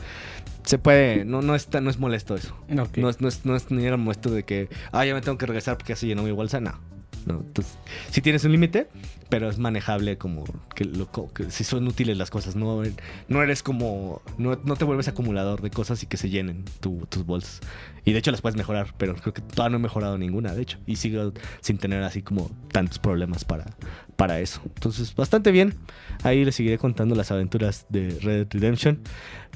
se 0.63 0.77
puede, 0.77 1.25
no, 1.25 1.41
no, 1.41 1.55
es, 1.55 1.67
tan- 1.67 1.83
no 1.83 1.89
es 1.89 1.99
molesto 1.99 2.35
eso. 2.35 2.55
Ok. 2.79 2.97
No 2.97 3.09
es, 3.09 3.21
no, 3.21 3.27
es, 3.27 3.45
no 3.45 3.55
es 3.55 3.69
ni 3.71 3.85
era 3.85 3.97
molesto 3.97 4.29
de 4.31 4.43
que, 4.43 4.69
ah, 4.91 5.05
ya 5.05 5.13
me 5.13 5.21
tengo 5.21 5.37
que 5.37 5.45
regresar 5.45 5.77
porque 5.77 5.93
ya 5.93 5.97
se 5.97 6.07
llenó 6.07 6.23
mi 6.23 6.31
bolsa. 6.31 6.59
No. 6.59 6.73
No, 7.25 7.37
entonces, 7.39 7.79
sí 8.11 8.21
tienes 8.21 8.43
un 8.45 8.51
límite, 8.51 8.87
pero 9.29 9.49
es 9.49 9.57
manejable 9.57 10.15
como 10.19 10.43
que, 10.75 10.85
lo, 10.85 11.09
que 11.33 11.49
si 11.49 11.63
son 11.63 11.87
útiles 11.87 12.15
las 12.17 12.29
cosas. 12.29 12.55
No, 12.55 12.83
no 13.29 13.41
eres 13.41 13.63
como, 13.63 14.21
no, 14.37 14.59
no 14.63 14.75
te 14.75 14.85
vuelves 14.85 15.07
acumulador 15.07 15.59
de 15.63 15.71
cosas 15.71 16.03
y 16.03 16.05
que 16.05 16.17
se 16.17 16.29
llenen 16.29 16.65
tu- 16.81 17.07
tus 17.09 17.25
bolsas. 17.25 17.61
Y 18.03 18.13
de 18.13 18.19
hecho 18.19 18.29
las 18.29 18.41
puedes 18.41 18.55
mejorar, 18.55 18.93
pero 18.99 19.15
creo 19.15 19.33
que 19.33 19.41
todavía 19.41 19.71
no 19.71 19.77
he 19.77 19.81
mejorado 19.81 20.19
ninguna, 20.19 20.53
de 20.53 20.61
hecho. 20.61 20.77
Y 20.85 20.97
sigo 20.97 21.33
sin 21.61 21.79
tener 21.79 22.03
así 22.03 22.21
como 22.21 22.51
tantos 22.71 22.99
problemas 22.99 23.43
para, 23.43 23.65
para 24.15 24.39
eso. 24.39 24.61
Entonces, 24.65 25.13
bastante 25.15 25.51
bien. 25.51 25.75
Ahí 26.23 26.45
les 26.45 26.55
seguiré 26.55 26.77
contando 26.77 27.15
las 27.15 27.31
aventuras 27.31 27.85
de 27.89 28.17
Red 28.21 28.47
Redemption. 28.51 28.99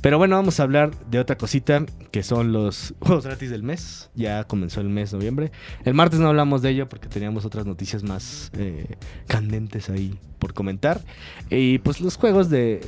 Pero 0.02 0.18
bueno, 0.18 0.38
vamos 0.38 0.60
a 0.60 0.64
hablar 0.64 0.92
de 1.10 1.20
otra 1.20 1.38
cosita 1.38 1.86
que 2.12 2.24
son 2.24 2.54
los 2.54 2.94
juegos 3.00 3.26
gratis 3.26 3.50
del 3.50 3.64
mes. 3.64 4.10
Ya 4.16 4.44
comenzó 4.46 4.82
el 4.82 4.90
mes 4.90 5.12
de 5.12 5.18
noviembre. 5.18 5.52
El 5.84 5.94
martes 5.94 6.20
no 6.20 6.28
hablamos 6.28 6.62
de 6.62 6.70
ello 6.70 6.88
porque 6.88 7.08
teníamos 7.08 7.46
otras 7.46 7.66
noticias 7.66 8.04
más 8.04 8.52
eh, 8.58 8.96
candentes 9.28 9.90
ahí 9.90 10.18
por 10.38 10.54
comentar. 10.54 11.02
Y 11.50 11.80
pues 11.80 12.00
los 12.00 12.16
juegos 12.16 12.50
de 12.50 12.80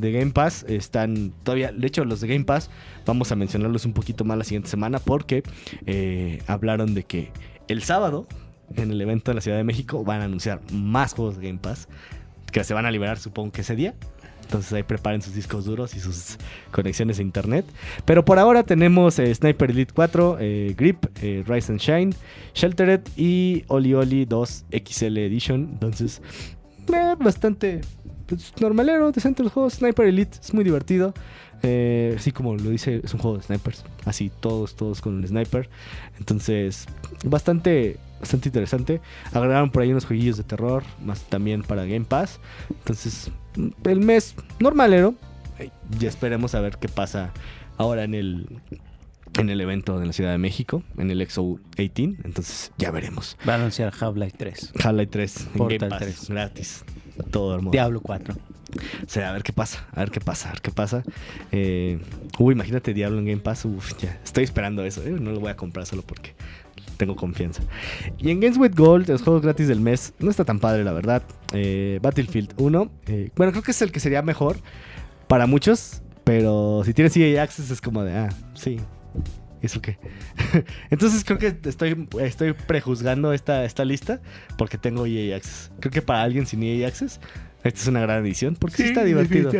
Game 0.00 0.32
Pass 0.32 0.64
están 0.68 1.32
todavía. 1.44 1.70
De 1.72 1.86
hecho, 1.86 2.04
los 2.04 2.20
de 2.20 2.28
Game 2.28 2.44
Pass 2.44 2.70
vamos 3.06 3.30
a 3.30 3.36
mencionarlos 3.36 3.84
un 3.84 3.92
poquito 3.92 4.24
más 4.24 4.38
la 4.38 4.44
siguiente 4.44 4.68
semana 4.68 4.98
porque 4.98 5.42
eh, 5.86 6.42
hablaron 6.46 6.94
de 6.94 7.04
que 7.04 7.30
el 7.68 7.82
sábado 7.82 8.26
en 8.76 8.90
el 8.90 9.00
evento 9.00 9.30
de 9.30 9.36
la 9.36 9.40
Ciudad 9.40 9.56
de 9.56 9.64
México 9.64 10.04
van 10.04 10.20
a 10.20 10.24
anunciar 10.24 10.60
más 10.72 11.14
juegos 11.14 11.38
de 11.38 11.46
Game 11.46 11.58
Pass 11.58 11.88
que 12.52 12.62
se 12.64 12.74
van 12.74 12.86
a 12.86 12.90
liberar 12.90 13.18
supongo 13.18 13.50
que 13.52 13.62
ese 13.62 13.74
día. 13.74 13.94
Entonces 14.42 14.72
ahí 14.74 14.82
preparen 14.82 15.22
sus 15.22 15.34
discos 15.34 15.64
duros 15.64 15.94
y 15.94 16.00
sus 16.00 16.36
conexiones 16.70 17.18
a 17.18 17.22
internet. 17.22 17.64
Pero 18.04 18.24
por 18.24 18.38
ahora 18.38 18.64
tenemos 18.64 19.18
eh, 19.18 19.34
Sniper 19.34 19.70
Elite 19.70 19.94
4, 19.94 20.36
eh, 20.40 20.74
Grip, 20.76 21.06
eh, 21.22 21.42
Rise 21.46 21.72
and 21.72 21.80
Shine, 21.80 22.14
Sheltered 22.54 23.00
y 23.16 23.64
Oli 23.68 23.94
Oli 23.94 24.26
2 24.26 24.66
XL 24.84 25.16
Edition. 25.16 25.70
Entonces, 25.72 26.20
bastante 27.18 27.80
pues, 28.26 28.52
normalero, 28.60 29.12
decente 29.12 29.42
el 29.42 29.48
juego. 29.48 29.68
Sniper 29.70 30.06
Elite 30.06 30.38
es 30.40 30.52
muy 30.54 30.64
divertido. 30.64 31.14
Eh, 31.64 32.16
así 32.18 32.32
como 32.32 32.56
lo 32.56 32.70
dice, 32.70 33.00
es 33.04 33.14
un 33.14 33.20
juego 33.20 33.36
de 33.36 33.44
snipers. 33.44 33.84
Así 34.04 34.30
todos, 34.40 34.74
todos 34.74 35.00
con 35.00 35.14
un 35.14 35.26
sniper. 35.26 35.68
Entonces, 36.18 36.86
bastante, 37.24 37.98
bastante 38.20 38.48
interesante. 38.48 39.00
Agregaron 39.32 39.70
por 39.70 39.82
ahí 39.82 39.90
unos 39.92 40.04
jueguillos 40.04 40.36
de 40.36 40.42
terror, 40.44 40.82
más 41.04 41.22
también 41.22 41.62
para 41.62 41.84
Game 41.84 42.04
Pass. 42.04 42.40
Entonces, 42.70 43.30
el 43.84 44.00
mes 44.00 44.34
normalero. 44.58 45.14
Eh, 45.58 45.70
Ya 46.00 46.08
esperemos 46.08 46.54
a 46.56 46.60
ver 46.60 46.78
qué 46.78 46.88
pasa 46.88 47.32
ahora 47.76 48.04
en 48.04 48.14
el 48.14 48.60
en 49.38 49.48
el 49.48 49.60
evento 49.62 49.98
de 49.98 50.04
la 50.06 50.12
Ciudad 50.12 50.30
de 50.32 50.36
México, 50.38 50.82
en 50.98 51.10
el 51.10 51.20
EXO 51.22 51.58
18. 51.76 52.18
Entonces, 52.24 52.70
ya 52.76 52.90
veremos. 52.90 53.38
Va 53.48 53.54
a 53.54 53.56
anunciar 53.56 53.90
Half-Life 53.98 54.36
3. 54.36 54.72
Half-Life 54.84 55.06
3 55.10 55.40
en 55.40 55.52
Portal 55.52 55.78
Game 55.78 55.90
Pass, 55.90 55.98
3. 56.00 56.28
gratis. 56.28 56.84
Todo 57.30 57.54
hermoso. 57.54 57.72
Diablo 57.72 58.00
4. 58.00 58.34
O 58.34 59.08
sea, 59.08 59.30
a 59.30 59.32
ver 59.32 59.42
qué 59.42 59.52
pasa, 59.52 59.86
a 59.92 60.00
ver 60.00 60.10
qué 60.10 60.20
pasa, 60.20 60.48
a 60.48 60.52
ver 60.52 60.62
qué 60.62 60.70
pasa. 60.70 61.02
Eh, 61.50 61.98
uy, 62.38 62.54
imagínate 62.54 62.94
Diablo 62.94 63.18
en 63.18 63.26
Game 63.26 63.40
Pass. 63.40 63.64
Uf, 63.64 63.92
ya. 63.98 64.18
Estoy 64.24 64.44
esperando 64.44 64.84
eso, 64.84 65.02
¿eh? 65.04 65.10
No 65.10 65.32
lo 65.32 65.40
voy 65.40 65.50
a 65.50 65.56
comprar 65.56 65.84
solo 65.86 66.02
porque 66.02 66.34
tengo 66.96 67.16
confianza. 67.16 67.62
Y 68.18 68.30
en 68.30 68.40
Games 68.40 68.58
with 68.58 68.74
Gold, 68.74 69.08
los 69.08 69.22
juegos 69.22 69.42
gratis 69.42 69.68
del 69.68 69.80
mes, 69.80 70.14
no 70.18 70.30
está 70.30 70.44
tan 70.44 70.58
padre, 70.58 70.84
la 70.84 70.92
verdad. 70.92 71.22
Eh, 71.52 71.98
Battlefield 72.02 72.54
1, 72.56 72.90
eh, 73.06 73.30
bueno, 73.36 73.52
creo 73.52 73.62
que 73.62 73.72
es 73.72 73.82
el 73.82 73.92
que 73.92 74.00
sería 74.00 74.22
mejor 74.22 74.56
para 75.26 75.46
muchos, 75.46 76.02
pero 76.24 76.82
si 76.84 76.94
tienes 76.94 77.16
EA 77.16 77.42
Access 77.42 77.70
es 77.70 77.80
como 77.80 78.04
de, 78.04 78.16
ah, 78.16 78.28
sí, 78.54 78.78
¿eso 79.62 79.80
qué? 79.80 79.98
Entonces 80.90 81.24
creo 81.24 81.38
que 81.38 81.56
estoy, 81.64 82.08
estoy 82.20 82.52
prejuzgando 82.52 83.32
esta, 83.32 83.64
esta 83.64 83.84
lista 83.84 84.20
porque 84.58 84.78
tengo 84.78 85.06
EA 85.06 85.36
Access. 85.36 85.72
Creo 85.80 85.92
que 85.92 86.02
para 86.02 86.22
alguien 86.22 86.46
sin 86.46 86.62
EA 86.62 86.88
Access 86.88 87.20
esta 87.64 87.80
es 87.80 87.86
una 87.86 88.00
gran 88.00 88.24
edición 88.24 88.56
porque 88.56 88.76
sí, 88.78 88.82
está 88.84 89.04
divertido. 89.04 89.50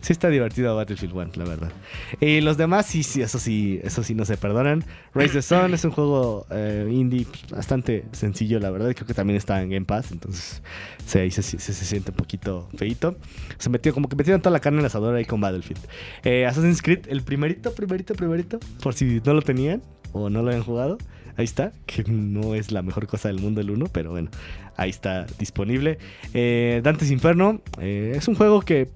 Sí 0.00 0.12
está 0.12 0.28
divertido 0.28 0.74
Battlefield 0.76 1.14
1, 1.14 1.30
la 1.36 1.44
verdad. 1.44 1.72
Y 2.20 2.40
los 2.40 2.56
demás, 2.56 2.86
sí, 2.86 3.02
sí, 3.02 3.20
eso 3.20 3.38
sí, 3.38 3.80
eso 3.82 4.02
sí 4.02 4.14
no 4.14 4.24
se 4.24 4.36
perdonan. 4.36 4.84
Race 5.14 5.32
the 5.32 5.42
Sun 5.42 5.74
es 5.74 5.84
un 5.84 5.90
juego 5.90 6.46
eh, 6.50 6.88
indie 6.90 7.26
bastante 7.50 8.06
sencillo, 8.12 8.60
la 8.60 8.70
verdad. 8.70 8.92
Creo 8.94 9.06
que 9.06 9.14
también 9.14 9.36
está 9.36 9.60
en 9.62 9.70
Game 9.70 9.84
Pass, 9.84 10.12
entonces 10.12 10.62
sí, 11.04 11.18
ahí 11.18 11.30
se, 11.30 11.42
siente 11.42 12.12
un 12.12 12.16
poquito 12.16 12.68
feito. 12.76 13.16
Se 13.58 13.68
metió, 13.68 13.92
como 13.92 14.08
que 14.08 14.16
metieron 14.16 14.40
toda 14.40 14.52
la 14.52 14.60
carne 14.60 14.78
en 14.78 14.80
el 14.80 14.86
asador 14.86 15.14
ahí 15.14 15.26
con 15.26 15.40
Battlefield. 15.40 15.80
Eh, 16.24 16.46
Assassin's 16.46 16.80
Creed, 16.80 17.06
el 17.08 17.22
primerito, 17.22 17.74
primerito, 17.74 18.14
primerito, 18.14 18.58
por 18.82 18.94
si 18.94 19.20
no 19.24 19.34
lo 19.34 19.42
tenían 19.42 19.82
o 20.12 20.30
no 20.30 20.42
lo 20.42 20.48
habían 20.48 20.64
jugado. 20.64 20.96
Ahí 21.36 21.44
está, 21.44 21.72
que 21.86 22.04
no 22.04 22.54
es 22.54 22.70
la 22.70 22.82
mejor 22.82 23.06
cosa 23.06 23.28
del 23.28 23.40
mundo 23.40 23.60
el 23.60 23.70
1, 23.70 23.86
pero 23.92 24.10
bueno, 24.10 24.30
ahí 24.76 24.90
está 24.90 25.26
disponible. 25.38 25.98
Eh, 26.32 26.80
Dantes 26.84 27.10
Inferno 27.10 27.60
eh, 27.80 28.12
es 28.14 28.28
un 28.28 28.34
juego 28.34 28.62
que 28.62 28.88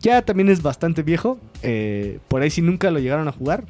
ya 0.00 0.22
también 0.22 0.48
es 0.48 0.62
bastante 0.62 1.02
viejo. 1.02 1.38
Eh, 1.62 2.18
por 2.28 2.42
ahí 2.42 2.50
si 2.50 2.62
nunca 2.62 2.90
lo 2.90 3.00
llegaron 3.00 3.28
a 3.28 3.32
jugar, 3.32 3.64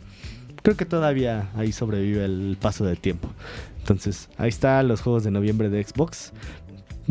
creo 0.63 0.77
que 0.77 0.85
todavía 0.85 1.51
ahí 1.55 1.73
sobrevive 1.73 2.25
el 2.25 2.57
paso 2.61 2.85
del 2.85 2.99
tiempo. 2.99 3.31
Entonces, 3.79 4.29
ahí 4.37 4.51
están 4.51 4.89
los 4.89 5.01
juegos 5.01 5.25
de 5.25 5.31
noviembre 5.31 5.71
de 5.71 5.83
Xbox. 5.83 6.33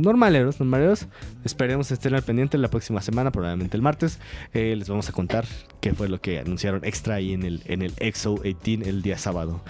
Normaleros, 0.02 0.60
normaleros. 0.60 1.08
Esperemos 1.44 1.92
estén 1.92 2.16
al 2.16 2.24
pendiente 2.24 2.58
la 2.58 2.70
próxima 2.70 3.02
semana, 3.02 3.32
probablemente 3.32 3.76
el 3.78 3.84
martes. 3.84 4.20
les 4.54 4.88
vamos 4.88 5.10
a 5.10 5.12
contar 5.12 5.46
qué 5.82 5.94
fue 5.94 6.10
lo 6.10 6.22
que 6.22 6.40
anunciaron 6.40 6.84
extra 6.86 7.16
ahí 7.16 7.34
en 7.34 7.44
el, 7.44 7.62
en 7.66 7.82
el 7.82 7.94
EXO 7.98 8.40
18 8.44 8.90
el 8.90 9.02
día 9.02 9.18
sábado. 9.18 9.62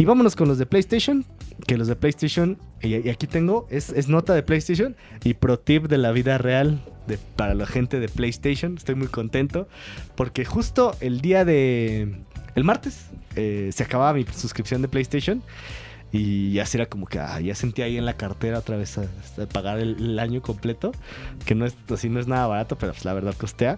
Y 0.00 0.06
vámonos 0.06 0.34
con 0.34 0.48
los 0.48 0.56
de 0.56 0.66
PlayStation. 0.66 1.26
Que 1.66 1.76
los 1.76 1.88
de 1.88 1.94
PlayStation, 1.94 2.56
y, 2.80 3.10
aquí 3.10 3.26
tengo, 3.26 3.66
es, 3.70 4.08
nota 4.08 4.32
de 4.32 4.42
PlayStation 4.42 4.96
y 5.22 5.34
pro 5.34 5.58
tip 5.58 5.88
de 5.88 5.98
la 5.98 6.10
vida 6.10 6.38
real 6.38 6.80
para 7.36 7.52
la 7.52 7.66
gente 7.66 8.00
de 8.00 8.08
PlayStation. 8.08 8.78
Estoy 8.78 8.94
muy 8.94 9.08
contento 9.08 9.68
porque 10.14 10.46
justo 10.46 10.96
el 11.00 11.20
día 11.20 11.44
de... 11.44 12.22
El 12.54 12.64
martes 12.64 13.10
eh, 13.36 13.70
se 13.74 13.82
acababa 13.82 14.14
mi 14.14 14.24
suscripción 14.24 14.80
de 14.80 14.88
PlayStation. 14.88 15.42
Y 16.12 16.58
así 16.58 16.76
era 16.76 16.86
como 16.86 17.06
que 17.06 17.20
ah, 17.20 17.40
ya 17.40 17.54
sentía 17.54 17.84
ahí 17.84 17.96
en 17.96 18.04
la 18.04 18.14
cartera 18.14 18.58
otra 18.58 18.76
vez 18.76 18.98
a, 18.98 19.06
pagar 19.52 19.78
el, 19.78 20.18
año 20.18 20.42
completo. 20.42 20.92
Que 21.46 21.54
no 21.54 21.66
es, 21.66 21.76
así 21.92 22.08
no 22.08 22.20
es 22.20 22.26
nada 22.26 22.46
barato, 22.46 22.76
pero 22.76 22.92
pues 22.92 23.04
la 23.04 23.14
verdad 23.14 23.34
costea. 23.36 23.76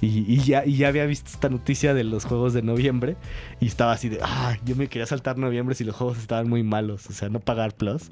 Y, 0.00 0.38
ya, 0.40 0.64
ya 0.66 0.88
había 0.88 1.06
visto 1.06 1.30
esta 1.32 1.48
noticia 1.48 1.94
de 1.94 2.04
los 2.04 2.26
juegos 2.26 2.52
de 2.52 2.60
noviembre 2.60 3.16
y 3.60 3.66
estaba 3.66 3.92
así 3.92 4.10
de, 4.10 4.18
ah, 4.22 4.56
yo 4.64 4.76
me 4.76 4.88
quería 4.88 5.06
saltar 5.06 5.38
noviembre 5.38 5.74
si 5.74 5.84
los 5.84 5.96
juegos 5.96 6.18
estaban 6.18 6.46
muy 6.48 6.62
malos, 6.62 7.08
o 7.08 7.12
sea, 7.14 7.30
no 7.30 7.40
pagar 7.40 7.74
plus. 7.74 8.10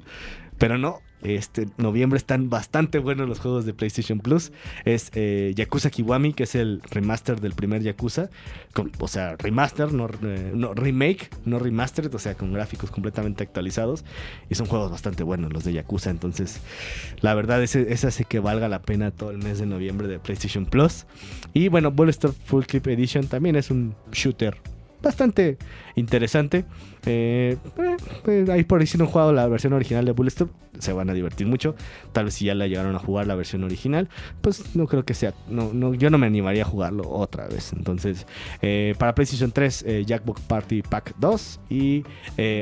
Pero 0.63 0.77
no, 0.77 1.01
este 1.23 1.67
noviembre 1.75 2.15
están 2.15 2.49
bastante 2.49 2.97
buenos 2.97 3.27
los 3.27 3.41
juegos 3.41 3.65
de 3.65 3.73
PlayStation 3.73 4.19
Plus. 4.19 4.53
Es 4.85 5.11
eh, 5.13 5.51
Yakuza 5.57 5.89
Kiwami, 5.89 6.31
que 6.31 6.43
es 6.43 6.55
el 6.55 6.81
remaster 6.89 7.41
del 7.41 7.51
primer 7.51 7.81
Yakuza. 7.81 8.29
o 8.99 9.07
sea, 9.09 9.35
remaster, 9.35 9.89
eh, 10.23 10.51
no, 10.55 10.73
remake, 10.73 11.29
no 11.43 11.59
remastered, 11.59 12.15
o 12.15 12.17
sea, 12.17 12.35
con 12.35 12.53
gráficos 12.53 12.91
completamente 12.91 13.43
actualizados. 13.43 14.05
Y 14.49 14.55
son 14.55 14.67
juegos 14.67 14.89
bastante 14.89 15.23
buenos 15.23 15.51
los 15.51 15.65
de 15.65 15.73
Yakuza. 15.73 16.11
Entonces, 16.11 16.61
la 17.19 17.33
verdad, 17.35 17.61
ese, 17.61 17.91
hace 17.91 18.23
que 18.23 18.39
valga 18.39 18.69
la 18.69 18.81
pena 18.83 19.11
todo 19.11 19.31
el 19.31 19.39
mes 19.39 19.59
de 19.59 19.65
noviembre 19.65 20.07
de 20.07 20.17
PlayStation 20.17 20.65
Plus. 20.65 21.07
Y 21.53 21.67
bueno, 21.67 21.91
Bulletstorm 21.91 22.35
Full 22.45 22.63
Clip 22.63 22.87
Edition 22.87 23.27
también 23.27 23.57
es 23.57 23.69
un 23.69 23.95
shooter 24.13 24.61
bastante 25.03 25.57
interesante. 25.95 26.65
Eh, 27.05 27.57
eh, 28.27 28.45
ahí 28.49 28.63
por 28.63 28.79
ahí 28.79 28.87
si 28.87 28.97
no 28.97 29.03
han 29.03 29.11
jugado 29.11 29.33
la 29.33 29.45
versión 29.47 29.73
original 29.73 30.05
de 30.05 30.13
Bulletstorm, 30.13 30.49
se 30.79 30.93
van 30.93 31.09
a 31.09 31.13
divertir 31.13 31.45
mucho. 31.45 31.75
Tal 32.13 32.25
vez 32.25 32.33
si 32.33 32.45
ya 32.45 32.55
la 32.55 32.65
llegaron 32.65 32.95
a 32.95 32.99
jugar 32.99 33.27
la 33.27 33.35
versión 33.35 33.63
original, 33.63 34.09
pues 34.41 34.75
no 34.75 34.87
creo 34.87 35.05
que 35.05 35.13
sea. 35.13 35.33
No, 35.49 35.71
no, 35.73 35.93
yo 35.93 36.09
no 36.09 36.17
me 36.17 36.25
animaría 36.25 36.63
a 36.63 36.65
jugarlo 36.65 37.07
otra 37.07 37.47
vez. 37.47 37.73
Entonces, 37.73 38.25
eh, 38.61 38.95
para 38.97 39.13
PlayStation 39.13 39.51
3, 39.51 39.85
Jackbox 40.05 40.41
Party 40.41 40.81
Pack 40.81 41.15
2 41.19 41.59
y 41.69 42.03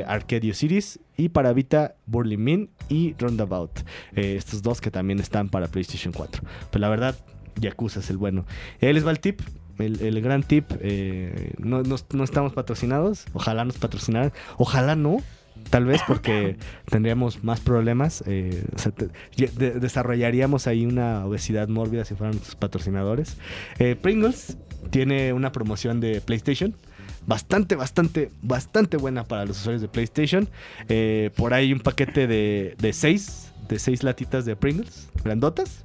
Arcadio 0.06 0.52
Series. 0.52 1.00
Y 1.16 1.28
para 1.28 1.52
Vita, 1.52 1.94
Burly 2.06 2.36
Min 2.36 2.70
y 2.88 3.14
Roundabout. 3.18 3.70
estos 4.12 4.62
dos 4.62 4.80
que 4.80 4.90
también 4.90 5.20
están 5.20 5.48
para 5.48 5.68
PlayStation 5.68 6.12
4. 6.12 6.42
Pero 6.70 6.80
la 6.80 6.88
verdad, 6.88 7.16
Yakuza 7.60 8.00
es 8.00 8.10
el 8.10 8.16
bueno. 8.16 8.44
Él 8.80 8.94
les 8.94 9.06
va 9.06 9.10
el 9.10 9.20
tip 9.20 9.40
el, 9.86 10.20
gran 10.20 10.42
tip, 10.42 10.70
eh, 10.80 11.52
no, 11.58 11.82
estamos 12.24 12.52
patrocinados, 12.52 13.26
ojalá 13.32 13.64
nos 13.64 13.78
patrocinaran, 13.78 14.32
ojalá 14.56 14.96
no, 14.96 15.18
tal 15.70 15.84
vez 15.84 16.00
porque 16.06 16.56
tendríamos 16.90 17.44
más 17.44 17.60
problemas, 17.60 18.22
eh, 18.26 18.64
desarrollaríamos 19.36 20.66
ahí 20.66 20.86
una 20.86 21.24
obesidad 21.26 21.68
mórbida 21.68 22.04
si 22.04 22.14
fueran 22.14 22.34
nuestros 22.36 22.56
patrocinadores. 22.56 23.36
Eh, 23.78 23.96
Pringles 24.00 24.56
tiene 24.90 25.32
una 25.32 25.52
promoción 25.52 26.00
de 26.00 26.20
PlayStation. 26.20 26.74
Bastante, 27.24 27.76
bastante, 27.76 28.32
bastante 28.42 28.96
buena 28.96 29.22
para 29.22 29.44
los 29.44 29.60
usuarios 29.60 29.80
de 29.80 29.88
PlayStation. 29.88 30.48
por 31.36 31.54
ahí 31.54 31.72
un 31.72 31.78
paquete 31.78 32.26
de, 32.26 32.74
de 32.78 32.92
seis, 32.92 33.52
de 33.68 33.78
seis 33.78 34.02
latitas 34.02 34.44
de 34.44 34.56
Pringles, 34.56 35.08
grandotas. 35.22 35.84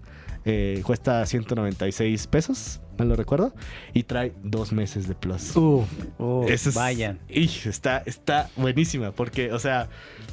Cuesta 0.83 1.25
196 1.25 2.27
pesos 2.27 2.81
no 2.97 3.05
lo 3.05 3.15
recuerdo. 3.15 3.53
Y 3.93 4.03
trae 4.03 4.33
dos 4.43 4.71
meses 4.71 5.07
de 5.07 5.15
plus. 5.15 5.55
Uh, 5.55 5.85
uh 6.17 6.45
vayan. 6.73 7.19
está, 7.29 8.03
está 8.05 8.49
buenísima. 8.55 9.11
Porque, 9.11 9.51
o 9.51 9.59
sea, 9.59 9.87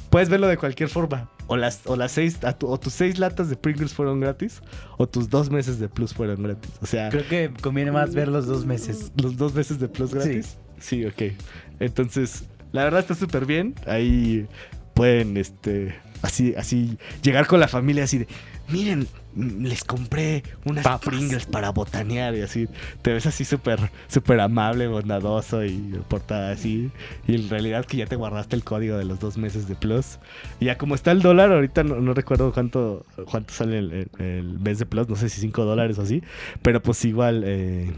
puedes 0.09 0.29
verlo 0.29 0.47
de 0.47 0.57
cualquier 0.57 0.89
forma. 0.89 1.29
O 1.47 1.57
las, 1.57 1.81
o 1.85 1.95
las 1.95 2.11
seis, 2.11 2.39
o 2.61 2.79
tus 2.79 2.93
seis 2.93 3.19
latas 3.19 3.49
de 3.49 3.55
Pringles 3.55 3.93
fueron 3.93 4.19
gratis, 4.19 4.61
o 4.97 5.07
tus 5.07 5.29
dos 5.29 5.51
meses 5.51 5.79
de 5.79 5.87
plus 5.87 6.13
fueron 6.13 6.41
gratis. 6.41 6.71
O 6.81 6.87
sea. 6.87 7.09
Creo 7.09 7.27
que 7.27 7.51
conviene 7.61 7.91
más 7.91 8.15
ver 8.15 8.29
los 8.29 8.47
dos 8.47 8.65
meses. 8.65 9.11
Los 9.21 9.37
dos 9.37 9.53
meses 9.53 9.79
de 9.79 9.87
plus 9.87 10.13
gratis. 10.13 10.57
Sí, 10.79 11.03
sí 11.03 11.05
ok. 11.05 11.37
Entonces, 11.79 12.45
la 12.71 12.83
verdad 12.83 13.01
está 13.01 13.13
súper 13.13 13.45
bien. 13.45 13.75
Ahí 13.85 14.47
pueden, 14.95 15.37
este, 15.37 15.93
así, 16.23 16.55
así, 16.57 16.97
llegar 17.21 17.45
con 17.45 17.59
la 17.59 17.67
familia 17.67 18.05
así 18.05 18.19
de 18.19 18.27
miren, 18.69 19.07
les 19.35 19.83
compré 19.83 20.43
unas 20.63 20.85
Pringles 20.99 21.45
para 21.45 21.71
botanear 21.71 22.35
y 22.35 22.41
así. 22.41 22.67
Te 23.01 23.13
ves 23.13 23.25
así 23.25 23.45
súper, 23.45 23.91
súper 24.07 24.39
amable, 24.39 24.87
bondadoso 24.87 25.63
y 25.65 25.99
portada 26.07 26.51
así. 26.51 26.91
Y 27.27 27.35
en 27.35 27.49
realidad 27.49 27.85
que 27.85 27.97
ya 27.97 28.05
te 28.05 28.15
guardaste 28.15 28.55
el 28.55 28.63
código 28.63 28.97
de 28.97 29.05
los 29.05 29.19
dos 29.19 29.37
meses 29.37 29.67
de 29.67 29.75
Plus. 29.75 30.19
Y 30.59 30.65
ya 30.65 30.77
como 30.77 30.95
está 30.95 31.11
el 31.11 31.21
dólar, 31.21 31.51
ahorita 31.51 31.83
no, 31.83 32.13
recuerdo 32.13 32.53
cuánto, 32.53 33.05
cuánto 33.29 33.53
sale 33.53 34.07
el, 34.19 34.59
mes 34.59 34.79
de 34.79 34.85
Plus, 34.85 35.09
no 35.09 35.15
sé 35.15 35.29
si 35.29 35.41
5 35.41 35.65
dólares 35.65 35.99
o 35.99 36.03
así. 36.03 36.23
Pero 36.61 36.81
pues 36.81 37.03
igual, 37.05 37.43
eh, 37.45 37.91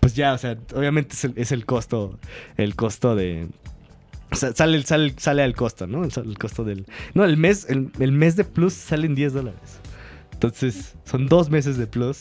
pues 0.00 0.14
ya, 0.14 0.34
o 0.34 0.38
sea, 0.38 0.58
obviamente 0.74 1.14
es 1.14 1.24
el, 1.24 1.32
es 1.36 1.52
el 1.52 1.64
costo, 1.64 2.18
el 2.56 2.74
costo 2.74 3.14
de, 3.14 3.48
sale, 4.32 4.82
sale, 4.82 5.14
sale 5.16 5.42
al 5.42 5.54
costo, 5.54 5.86
¿no? 5.86 6.04
El, 6.04 6.38
costo 6.38 6.64
del. 6.64 6.86
No, 7.14 7.24
el 7.24 7.36
mes, 7.36 7.66
el, 7.68 7.90
el 8.00 8.12
mes 8.12 8.36
de 8.36 8.44
plus 8.44 8.72
salen 8.72 9.14
10 9.14 9.32
dólares. 9.32 9.80
Entonces, 10.36 10.94
son 11.04 11.28
dos 11.28 11.48
meses 11.48 11.78
de 11.78 11.86
plus. 11.86 12.20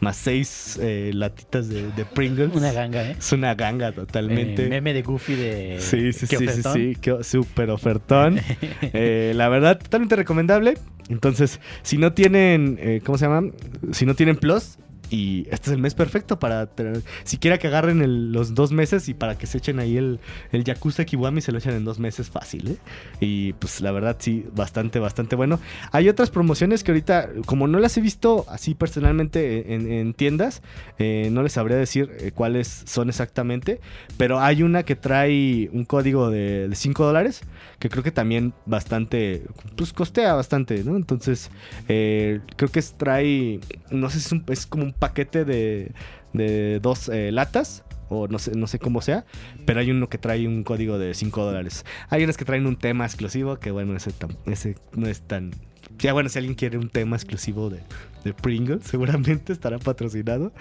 Más 0.00 0.16
seis 0.16 0.78
eh, 0.82 1.12
latitas 1.14 1.68
de, 1.68 2.04
Pringles. 2.12 2.54
Una 2.54 2.72
ganga, 2.72 3.08
¿eh? 3.08 3.14
Es 3.16 3.32
una 3.32 3.54
ganga 3.54 3.92
totalmente. 3.92 4.66
Eh, 4.66 4.68
meme 4.68 4.92
de 4.92 5.02
Goofy 5.02 5.36
de. 5.36 5.76
Sí, 5.78 6.12
sí, 6.12 6.26
sí, 6.26 6.36
sí, 6.36 6.62
sí. 6.72 7.12
Súper 7.22 7.70
ofertón. 7.70 8.40
Eh, 8.92 9.32
la 9.36 9.48
verdad, 9.48 9.78
totalmente 9.78 10.16
recomendable. 10.16 10.74
Entonces, 11.08 11.60
si 11.82 11.98
no 11.98 12.12
tienen. 12.12 13.00
¿Cómo 13.04 13.16
se 13.16 13.26
llama? 13.26 13.48
Si 13.92 14.06
no 14.06 14.14
tienen 14.14 14.36
plus, 14.36 14.76
y 15.10 15.46
este 15.50 15.70
es 15.70 15.72
el 15.72 15.78
mes 15.78 15.94
perfecto 15.94 16.38
para 16.38 16.66
tener, 16.66 17.02
siquiera 17.24 17.58
que 17.58 17.66
agarren 17.68 18.32
los 18.32 18.54
dos 18.54 18.72
meses 18.72 19.08
y 19.08 19.14
para 19.14 19.36
que 19.38 19.46
se 19.46 19.58
echen 19.58 19.78
ahí 19.78 19.96
el, 19.96 20.20
el 20.52 20.64
Yakuza 20.64 21.04
Kiwami 21.04 21.40
se 21.40 21.52
lo 21.52 21.58
echan 21.58 21.74
en 21.74 21.84
dos 21.84 21.98
meses 21.98 22.30
fácil, 22.30 22.68
¿eh? 22.68 22.76
Y 23.20 23.52
pues 23.54 23.80
la 23.80 23.92
verdad 23.92 24.16
sí, 24.18 24.46
bastante, 24.54 24.98
bastante 24.98 25.36
bueno. 25.36 25.60
Hay 25.92 26.08
otras 26.08 26.30
promociones 26.30 26.84
que 26.84 26.92
ahorita, 26.92 27.30
como 27.46 27.66
no 27.68 27.78
las 27.78 27.96
he 27.96 28.00
visto 28.00 28.44
así 28.48 28.74
personalmente 28.74 29.74
en, 29.74 30.14
tiendas, 30.14 30.62
eh, 30.98 31.28
no 31.32 31.42
les 31.42 31.52
sabría 31.52 31.76
decir 31.76 32.10
eh, 32.18 32.32
cuáles 32.34 32.84
son 32.86 33.08
exactamente, 33.08 33.80
pero 34.16 34.40
hay 34.40 34.62
una 34.62 34.82
que 34.84 34.96
trae 34.96 35.68
un 35.72 35.84
código 35.84 36.30
de, 36.30 36.70
5 36.72 37.04
dólares, 37.04 37.42
que 37.78 37.90
creo 37.90 38.02
que 38.02 38.10
también 38.10 38.54
bastante, 38.64 39.42
pues 39.76 39.92
costea 39.92 40.34
bastante, 40.34 40.82
¿no? 40.84 40.96
Entonces, 40.96 41.50
creo 41.86 42.70
que 42.70 42.82
trae, 42.96 43.60
no 43.90 44.08
sé 44.10 44.20
es, 44.20 44.42
es 44.48 44.66
como 44.66 44.84
un 44.84 44.92
paquete 44.92 45.44
de, 45.44 45.92
de 46.36 46.80
dos 46.80 47.08
eh, 47.08 47.30
latas 47.32 47.84
o 48.08 48.28
no 48.28 48.38
sé, 48.38 48.52
no 48.56 48.66
sé 48.66 48.78
cómo 48.78 49.00
sea, 49.02 49.24
pero 49.64 49.80
hay 49.80 49.90
uno 49.90 50.08
que 50.08 50.18
trae 50.18 50.46
un 50.46 50.62
código 50.62 50.98
de 50.98 51.14
5 51.14 51.44
dólares. 51.44 51.84
Hay 52.08 52.24
unos 52.24 52.36
que 52.36 52.44
traen 52.44 52.66
un 52.66 52.76
tema 52.76 53.04
exclusivo, 53.04 53.58
que 53.58 53.70
bueno, 53.70 53.96
ese, 53.96 54.12
ese 54.46 54.76
no 54.94 55.08
es 55.08 55.22
tan... 55.22 55.52
Ya 55.98 56.12
bueno, 56.12 56.28
si 56.28 56.38
alguien 56.38 56.56
quiere 56.56 56.78
un 56.78 56.90
tema 56.90 57.16
exclusivo 57.16 57.70
de, 57.70 57.80
de 58.24 58.34
Pringles, 58.34 58.84
seguramente 58.84 59.52
estará 59.52 59.78
patrocinado. 59.78 60.52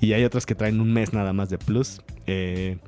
Y 0.00 0.12
hay 0.12 0.24
otros 0.24 0.46
que 0.46 0.54
traen 0.54 0.80
un 0.80 0.92
mes 0.92 1.12
nada 1.12 1.32
más 1.32 1.50
de 1.50 1.58
plus. 1.58 2.00
eh, 2.26 2.78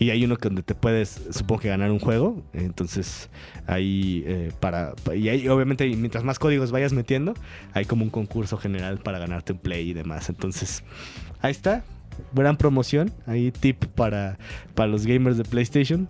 y 0.00 0.08
hay 0.08 0.24
uno 0.24 0.38
donde 0.40 0.62
te 0.62 0.74
puedes, 0.74 1.20
supongo 1.30 1.60
que 1.60 1.68
ganar 1.68 1.90
un 1.90 1.98
juego. 1.98 2.42
Entonces, 2.54 3.28
ahí 3.66 4.24
eh, 4.26 4.50
para... 4.58 4.94
Y 5.14 5.28
ahí, 5.28 5.46
obviamente, 5.46 5.86
mientras 5.88 6.24
más 6.24 6.38
códigos 6.38 6.70
vayas 6.70 6.94
metiendo, 6.94 7.34
hay 7.74 7.84
como 7.84 8.04
un 8.04 8.10
concurso 8.10 8.56
general 8.56 8.98
para 8.98 9.18
ganarte 9.18 9.52
un 9.52 9.58
play 9.58 9.90
y 9.90 9.92
demás. 9.92 10.30
Entonces, 10.30 10.84
ahí 11.42 11.50
está. 11.50 11.82
Gran 12.34 12.56
promoción. 12.56 13.12
Ahí 13.26 13.50
tip 13.50 13.84
para, 13.86 14.38
para 14.74 14.88
los 14.88 15.06
gamers 15.06 15.36
de 15.36 15.44
PlayStation. 15.44 16.08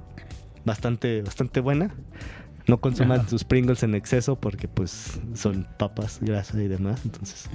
Bastante, 0.64 1.22
bastante 1.22 1.60
buena. 1.60 1.90
No 2.66 2.78
consuman 2.78 3.28
sus 3.28 3.42
Pringles 3.42 3.82
en 3.82 3.94
exceso 3.94 4.37
porque 4.37 4.68
pues 4.68 5.18
son 5.34 5.66
papas, 5.78 6.18
grasa 6.20 6.60
y 6.62 6.68
demás. 6.68 7.00
Entonces, 7.04 7.49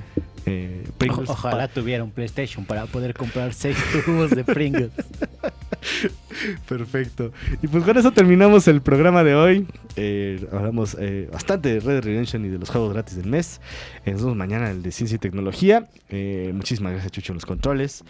eh, 0.45 0.85
Pringles 0.97 1.29
O- 1.29 1.33
Ojalá 1.33 1.67
tuviera 1.67 2.03
un 2.03 2.11
PlayStation 2.11 2.65
para 2.65 2.85
poder 2.85 3.13
comprar 3.13 3.53
seis 3.53 3.77
tubos 4.05 4.31
de 4.31 4.43
Pringles. 4.43 4.91
Perfecto. 6.67 7.31
Y 7.61 7.67
pues 7.67 7.83
con 7.83 7.97
eso 7.97 8.11
terminamos 8.11 8.67
el 8.67 8.81
programa 8.81 9.23
de 9.23 9.35
hoy. 9.35 9.67
Eh, 9.95 10.45
hablamos 10.51 10.95
eh, 10.99 11.29
bastante 11.31 11.73
de 11.73 11.79
Red 11.79 12.03
Redemption 12.03 12.45
y 12.45 12.49
de 12.49 12.57
los 12.57 12.69
juegos 12.69 12.93
gratis 12.93 13.15
del 13.17 13.27
mes. 13.27 13.61
Eh, 14.05 14.11
nos 14.11 14.21
vemos 14.21 14.37
mañana 14.37 14.69
en 14.69 14.77
el 14.77 14.83
de 14.83 14.91
Ciencia 14.91 15.15
y 15.15 15.19
Tecnología. 15.19 15.87
Eh, 16.09 16.51
muchísimas 16.53 16.93
gracias, 16.93 17.11
Chucho, 17.11 17.33
en 17.33 17.35
los 17.35 17.45
controles. 17.45 18.03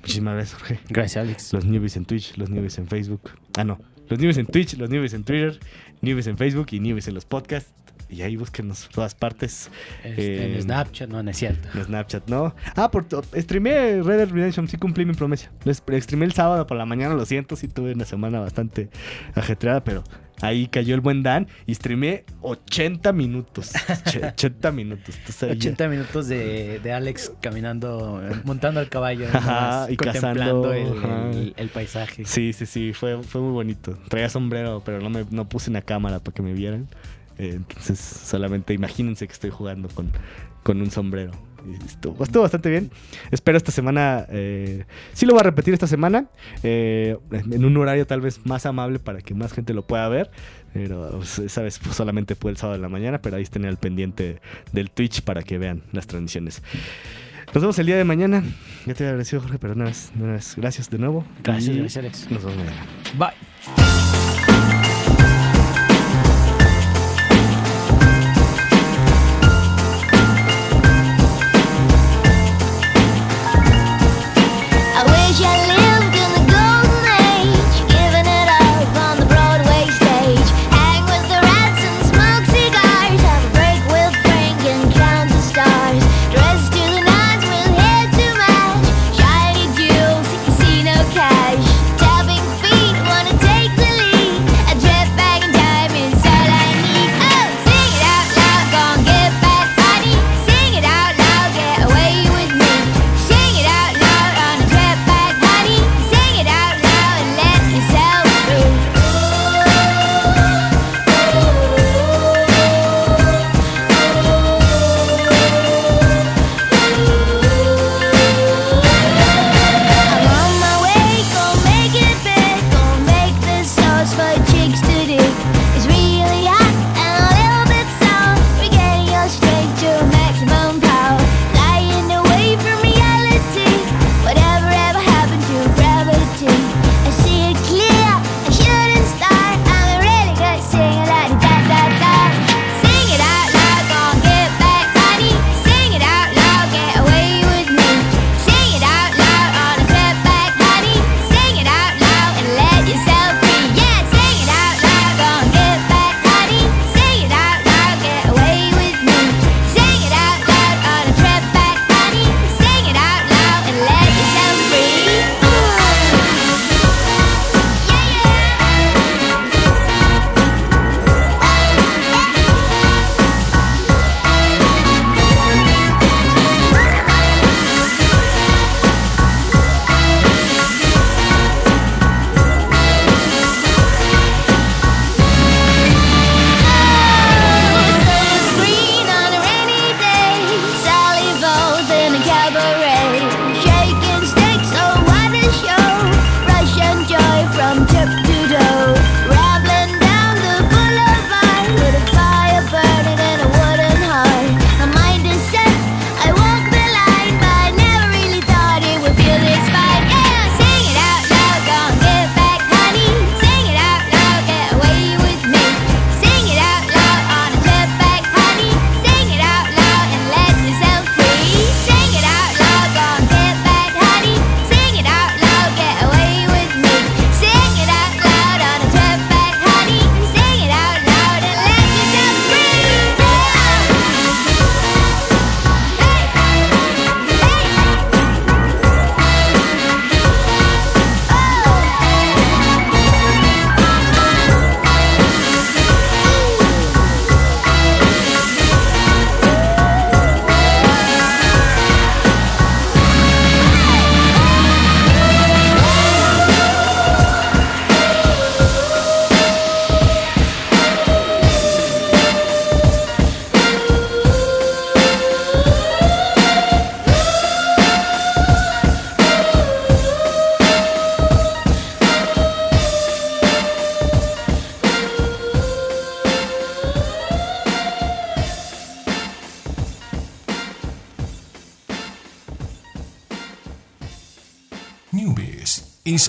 Muchísimas 0.00 0.34
gracias, 0.34 0.58
Jorge. 0.58 0.80
Gracias, 0.88 1.22
Alex. 1.22 1.52
Los 1.52 1.64
newbies 1.64 1.96
en 1.96 2.04
Twitch, 2.04 2.36
los 2.36 2.50
newbies 2.50 2.78
en 2.78 2.88
Facebook. 2.88 3.30
Ah, 3.56 3.64
no. 3.64 3.78
Los 4.08 4.18
newbies 4.18 4.38
en 4.38 4.46
Twitch, 4.46 4.76
los 4.78 4.88
newbies 4.88 5.12
en 5.14 5.24
Twitter, 5.24 5.58
newbies 6.00 6.26
en 6.26 6.38
Facebook 6.38 6.68
y 6.70 6.80
newbies 6.80 7.08
en 7.08 7.14
los 7.14 7.24
podcasts. 7.24 7.72
Y 8.10 8.22
ahí 8.22 8.36
búsquenos 8.36 8.84
por 8.86 8.92
todas 8.94 9.14
partes. 9.14 9.70
Este, 10.02 10.36
Eh, 10.36 10.54
en 10.56 10.62
Snapchat, 10.62 11.10
no, 11.10 11.22
no 11.22 11.30
es 11.30 11.36
cierto. 11.36 11.68
En 11.76 11.84
Snapchat, 11.84 12.28
¿no? 12.28 12.54
Ah, 12.74 12.90
por 12.90 13.06
streamé 13.36 14.02
Red 14.02 14.16
Dead 14.18 14.30
Redemption, 14.30 14.66
sí 14.68 14.76
cumplí 14.78 15.04
mi 15.04 15.12
promesa. 15.14 15.50
Lo 15.64 15.70
es- 15.72 15.82
streamé 16.02 16.24
el 16.24 16.32
sábado 16.32 16.66
por 16.66 16.76
la 16.78 16.86
mañana, 16.86 17.14
lo 17.14 17.26
siento, 17.26 17.54
sí 17.56 17.68
tuve 17.68 17.92
una 17.92 18.04
semana 18.06 18.40
bastante 18.40 18.88
ajetreada, 19.34 19.84
pero 19.84 20.04
ahí 20.40 20.68
cayó 20.68 20.94
el 20.94 21.00
buen 21.02 21.22
Dan 21.22 21.48
y 21.66 21.74
streamé 21.74 22.24
80 22.40 23.12
minutos. 23.12 23.72
Ch- 24.06 24.32
80 24.32 24.72
minutos. 24.72 25.14
Entonces, 25.18 25.42
ahí 25.42 25.48
ya- 25.58 25.70
80 25.70 25.88
minutos 25.88 26.28
de, 26.28 26.80
de 26.82 26.92
Alex 26.94 27.32
caminando, 27.42 28.22
eh, 28.26 28.40
montando 28.44 28.80
al 28.80 28.88
caballo, 28.88 29.26
Ajá, 29.32 29.86
y 29.90 29.96
contemplando 29.96 30.62
cazando, 30.62 30.72
el- 30.72 31.54
el 31.56 31.68
paisaje. 31.68 32.24
Sí, 32.24 32.52
sí, 32.54 32.64
sí, 32.64 32.92
fue, 32.94 33.22
fue 33.22 33.40
muy 33.42 33.52
bonito. 33.52 33.98
Traía 34.08 34.30
sombrero, 34.30 34.82
pero 34.82 35.00
no, 35.00 35.10
me, 35.10 35.26
no 35.30 35.46
puse 35.48 35.68
una 35.68 35.82
cámara 35.82 36.20
para 36.20 36.34
que 36.34 36.40
me 36.42 36.54
vieran. 36.54 36.88
Eh, 37.38 37.52
entonces, 37.56 37.98
solamente 37.98 38.74
imagínense 38.74 39.26
que 39.26 39.32
estoy 39.32 39.50
jugando 39.50 39.88
con, 39.88 40.10
con 40.62 40.80
un 40.80 40.90
sombrero. 40.90 41.32
Estuvo, 41.86 42.22
estuvo 42.22 42.42
bastante 42.42 42.70
bien. 42.70 42.90
Espero 43.30 43.58
esta 43.58 43.72
semana. 43.72 44.26
Eh, 44.30 44.84
sí, 45.12 45.26
lo 45.26 45.32
voy 45.32 45.40
a 45.40 45.44
repetir 45.44 45.74
esta 45.74 45.86
semana. 45.86 46.26
eh, 46.62 47.16
en 47.30 47.64
un 47.64 47.76
horario 47.76 48.06
tal 48.06 48.20
vez 48.20 48.44
más 48.46 48.64
amable 48.66 48.98
para 48.98 49.20
que 49.20 49.34
más 49.34 49.52
gente 49.52 49.74
lo 49.74 49.86
pueda 49.86 50.08
ver. 50.08 50.30
Pero 50.72 51.10
pues, 51.16 51.38
esa 51.38 51.62
vez 51.62 51.78
pues, 51.78 51.96
solamente 51.96 52.34
fue 52.34 52.50
el 52.50 52.56
sábado 52.56 52.76
de 52.76 52.82
la 52.82 52.88
mañana. 52.88 53.20
Pero 53.20 53.36
ahí 53.36 53.42
estén 53.42 53.64
al 53.64 53.76
pendiente 53.76 54.40
del 54.72 54.90
Twitch 54.90 55.22
para 55.22 55.42
que 55.42 55.58
vean 55.58 55.82
las 55.92 56.06
transmisiones. 56.06 56.62
Nos 57.54 57.62
vemos 57.62 57.78
el 57.78 57.86
día 57.86 57.96
de 57.96 58.04
mañana. 58.04 58.42
Ya 58.86 58.94
te 58.94 59.04
había 59.04 59.10
agradecido, 59.10 59.40
Jorge, 59.40 59.58
pero 59.58 59.72
una 59.72 59.86
vez, 59.86 60.12
una 60.18 60.34
vez, 60.34 60.54
gracias 60.56 60.90
de 60.90 60.98
nuevo. 60.98 61.24
Gracias, 61.42 61.76
gracias, 61.76 61.96
Alex. 61.96 62.30
Nos 62.30 62.44
vemos 62.44 62.58
mañana. 62.58 62.86
Bye. 63.16 63.47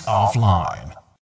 Offline. 0.06 0.89